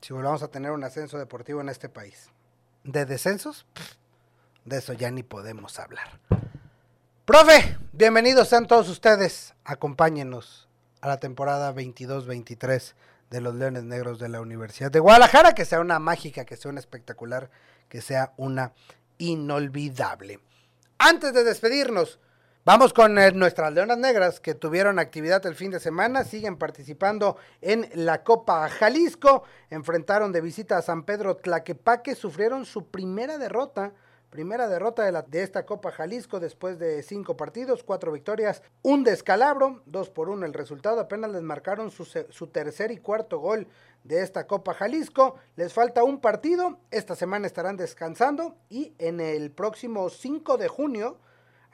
si 0.00 0.12
volvamos 0.12 0.42
a 0.42 0.48
tener 0.48 0.70
un 0.70 0.82
ascenso 0.84 1.18
deportivo 1.18 1.60
en 1.60 1.68
este 1.68 1.88
país. 1.88 2.30
¿De 2.84 3.06
descensos? 3.06 3.64
De 4.66 4.76
eso 4.76 4.92
ya 4.92 5.10
ni 5.10 5.22
podemos 5.22 5.78
hablar. 5.78 6.20
Profe, 7.24 7.78
bienvenidos 7.94 8.48
sean 8.48 8.66
todos 8.66 8.90
ustedes. 8.90 9.54
Acompáñenos 9.64 10.68
a 11.00 11.08
la 11.08 11.16
temporada 11.16 11.74
22-23 11.74 12.92
de 13.30 13.40
los 13.40 13.54
Leones 13.54 13.84
Negros 13.84 14.18
de 14.18 14.28
la 14.28 14.42
Universidad 14.42 14.90
de 14.90 15.00
Guadalajara. 15.00 15.54
Que 15.54 15.64
sea 15.64 15.80
una 15.80 15.98
mágica, 15.98 16.44
que 16.44 16.58
sea 16.58 16.70
una 16.70 16.80
espectacular, 16.80 17.50
que 17.88 18.02
sea 18.02 18.34
una 18.36 18.74
inolvidable. 19.16 20.40
Antes 20.98 21.32
de 21.32 21.42
despedirnos, 21.42 22.20
Vamos 22.66 22.94
con 22.94 23.18
eh, 23.18 23.30
nuestras 23.32 23.74
Leonas 23.74 23.98
Negras 23.98 24.40
que 24.40 24.54
tuvieron 24.54 24.98
actividad 24.98 25.44
el 25.44 25.54
fin 25.54 25.70
de 25.70 25.80
semana, 25.80 26.24
siguen 26.24 26.56
participando 26.56 27.36
en 27.60 27.90
la 27.92 28.24
Copa 28.24 28.66
Jalisco, 28.70 29.42
enfrentaron 29.68 30.32
de 30.32 30.40
visita 30.40 30.78
a 30.78 30.82
San 30.82 31.02
Pedro 31.02 31.36
Tlaquepaque, 31.36 32.14
sufrieron 32.14 32.64
su 32.64 32.86
primera 32.86 33.36
derrota, 33.36 33.92
primera 34.30 34.66
derrota 34.66 35.04
de, 35.04 35.12
la, 35.12 35.20
de 35.20 35.42
esta 35.42 35.66
Copa 35.66 35.92
Jalisco 35.92 36.40
después 36.40 36.78
de 36.78 37.02
cinco 37.02 37.36
partidos, 37.36 37.84
cuatro 37.84 38.12
victorias, 38.12 38.62
un 38.80 39.04
descalabro, 39.04 39.82
dos 39.84 40.08
por 40.08 40.30
uno 40.30 40.46
el 40.46 40.54
resultado, 40.54 41.02
apenas 41.02 41.32
les 41.32 41.42
marcaron 41.42 41.90
su, 41.90 42.06
su 42.06 42.46
tercer 42.46 42.90
y 42.92 42.96
cuarto 42.96 43.40
gol 43.40 43.68
de 44.04 44.22
esta 44.22 44.46
Copa 44.46 44.72
Jalisco, 44.72 45.34
les 45.56 45.74
falta 45.74 46.02
un 46.02 46.18
partido, 46.18 46.78
esta 46.90 47.14
semana 47.14 47.46
estarán 47.46 47.76
descansando 47.76 48.56
y 48.70 48.94
en 48.96 49.20
el 49.20 49.50
próximo 49.50 50.08
5 50.08 50.56
de 50.56 50.68
junio, 50.68 51.18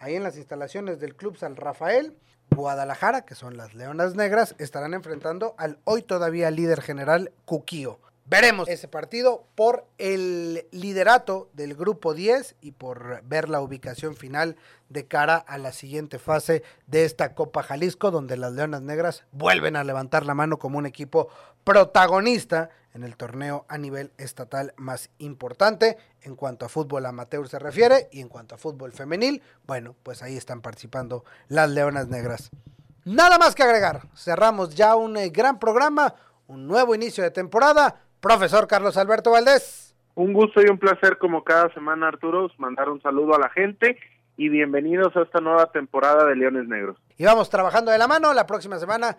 ahí 0.00 0.16
en 0.16 0.24
las 0.24 0.36
instalaciones 0.36 0.98
del 0.98 1.14
Club 1.14 1.36
San 1.36 1.56
Rafael, 1.56 2.16
Guadalajara, 2.50 3.24
que 3.24 3.34
son 3.36 3.56
las 3.56 3.74
Leonas 3.74 4.16
Negras, 4.16 4.56
estarán 4.58 4.94
enfrentando 4.94 5.54
al 5.56 5.78
hoy 5.84 6.02
todavía 6.02 6.50
líder 6.50 6.80
general 6.80 7.32
Cuquío. 7.44 8.00
Veremos. 8.30 8.68
ese 8.68 8.86
partido 8.86 9.44
por 9.56 9.86
el 9.98 10.66
liderato 10.70 11.50
del 11.52 11.74
grupo 11.74 12.14
10 12.14 12.54
y 12.60 12.70
por 12.70 13.22
ver 13.24 13.48
la 13.48 13.60
ubicación 13.60 14.14
final 14.14 14.56
de 14.88 15.06
cara 15.06 15.36
a 15.36 15.58
la 15.58 15.72
siguiente 15.72 16.20
fase 16.20 16.62
de 16.86 17.04
esta 17.04 17.34
Copa 17.34 17.64
Jalisco, 17.64 18.12
donde 18.12 18.36
las 18.36 18.52
Leonas 18.52 18.82
Negras 18.82 19.24
vuelven 19.32 19.74
a 19.74 19.82
levantar 19.82 20.24
la 20.24 20.34
mano 20.34 20.60
como 20.60 20.78
un 20.78 20.86
equipo 20.86 21.28
protagonista 21.64 22.70
en 22.94 23.02
el 23.02 23.16
torneo 23.16 23.66
a 23.68 23.78
nivel 23.78 24.12
estatal 24.16 24.74
más 24.76 25.10
importante. 25.18 25.98
En 26.22 26.36
cuanto 26.36 26.66
a 26.66 26.68
fútbol 26.68 27.06
amateur 27.06 27.48
se 27.48 27.58
refiere 27.58 28.08
y 28.12 28.20
en 28.20 28.28
cuanto 28.28 28.54
a 28.54 28.58
fútbol 28.58 28.92
femenil, 28.92 29.42
bueno, 29.66 29.96
pues 30.04 30.22
ahí 30.22 30.36
están 30.36 30.60
participando 30.60 31.24
las 31.48 31.68
Leonas 31.70 32.06
Negras. 32.06 32.50
Nada 33.04 33.38
más 33.38 33.56
que 33.56 33.64
agregar, 33.64 34.08
cerramos 34.14 34.74
ya 34.76 34.94
un 34.94 35.16
eh, 35.16 35.30
gran 35.30 35.58
programa, 35.58 36.14
un 36.46 36.68
nuevo 36.68 36.94
inicio 36.94 37.24
de 37.24 37.30
temporada 37.32 38.04
Profesor 38.20 38.66
Carlos 38.66 38.96
Alberto 38.98 39.30
Valdés. 39.30 39.94
Un 40.14 40.34
gusto 40.34 40.60
y 40.60 40.68
un 40.68 40.78
placer 40.78 41.16
como 41.16 41.42
cada 41.42 41.72
semana, 41.72 42.08
Arturo, 42.08 42.50
mandar 42.58 42.90
un 42.90 43.00
saludo 43.00 43.34
a 43.34 43.38
la 43.38 43.48
gente 43.48 43.96
y 44.36 44.50
bienvenidos 44.50 45.16
a 45.16 45.22
esta 45.22 45.40
nueva 45.40 45.72
temporada 45.72 46.26
de 46.26 46.36
Leones 46.36 46.68
Negros. 46.68 46.98
Y 47.16 47.24
vamos 47.24 47.48
trabajando 47.48 47.90
de 47.90 47.98
la 47.98 48.06
mano 48.06 48.34
la 48.34 48.46
próxima 48.46 48.78
semana, 48.78 49.16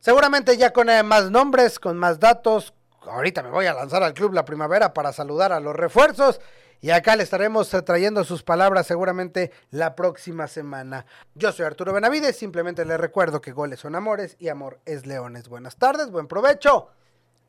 seguramente 0.00 0.56
ya 0.56 0.72
con 0.72 0.90
eh, 0.90 1.04
más 1.04 1.30
nombres, 1.30 1.78
con 1.78 1.96
más 1.96 2.18
datos. 2.18 2.74
Ahorita 3.02 3.42
me 3.42 3.50
voy 3.50 3.66
a 3.66 3.74
lanzar 3.74 4.02
al 4.02 4.14
Club 4.14 4.32
La 4.32 4.44
Primavera 4.44 4.92
para 4.92 5.12
saludar 5.12 5.52
a 5.52 5.60
los 5.60 5.76
refuerzos. 5.76 6.40
Y 6.80 6.90
acá 6.90 7.14
le 7.14 7.22
estaremos 7.22 7.72
eh, 7.72 7.82
trayendo 7.82 8.24
sus 8.24 8.42
palabras 8.42 8.88
seguramente 8.88 9.52
la 9.70 9.94
próxima 9.94 10.48
semana. 10.48 11.06
Yo 11.34 11.52
soy 11.52 11.66
Arturo 11.66 11.92
Benavides, 11.92 12.36
simplemente 12.36 12.84
les 12.84 12.98
recuerdo 12.98 13.40
que 13.40 13.52
goles 13.52 13.78
son 13.78 13.94
amores 13.94 14.36
y 14.40 14.48
amor 14.48 14.80
es 14.84 15.06
leones. 15.06 15.48
Buenas 15.48 15.76
tardes, 15.76 16.10
buen 16.10 16.26
provecho. 16.26 16.90